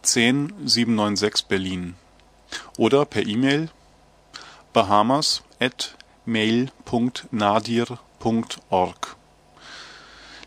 [0.03, 1.95] 10 796 Berlin
[2.77, 3.71] oder per E-Mail
[4.73, 9.17] bahamas at mail.nadir.org.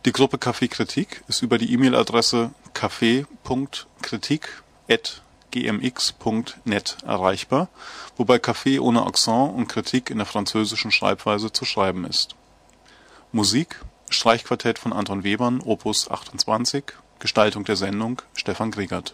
[0.05, 4.63] Die Gruppe Café Kritik ist über die E-Mail-Adresse café.kritik@
[5.51, 7.69] gmx.net erreichbar,
[8.17, 12.35] wobei Café ohne Akzent und Kritik in der französischen Schreibweise zu schreiben ist.
[13.31, 13.81] Musik
[14.11, 15.85] Streichquartett von Anton Webern op.
[15.85, 16.83] 28
[17.19, 19.13] Gestaltung der Sendung Stefan Gregert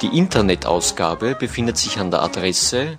[0.01, 2.97] Die Internetausgabe befindet sich an der Adresse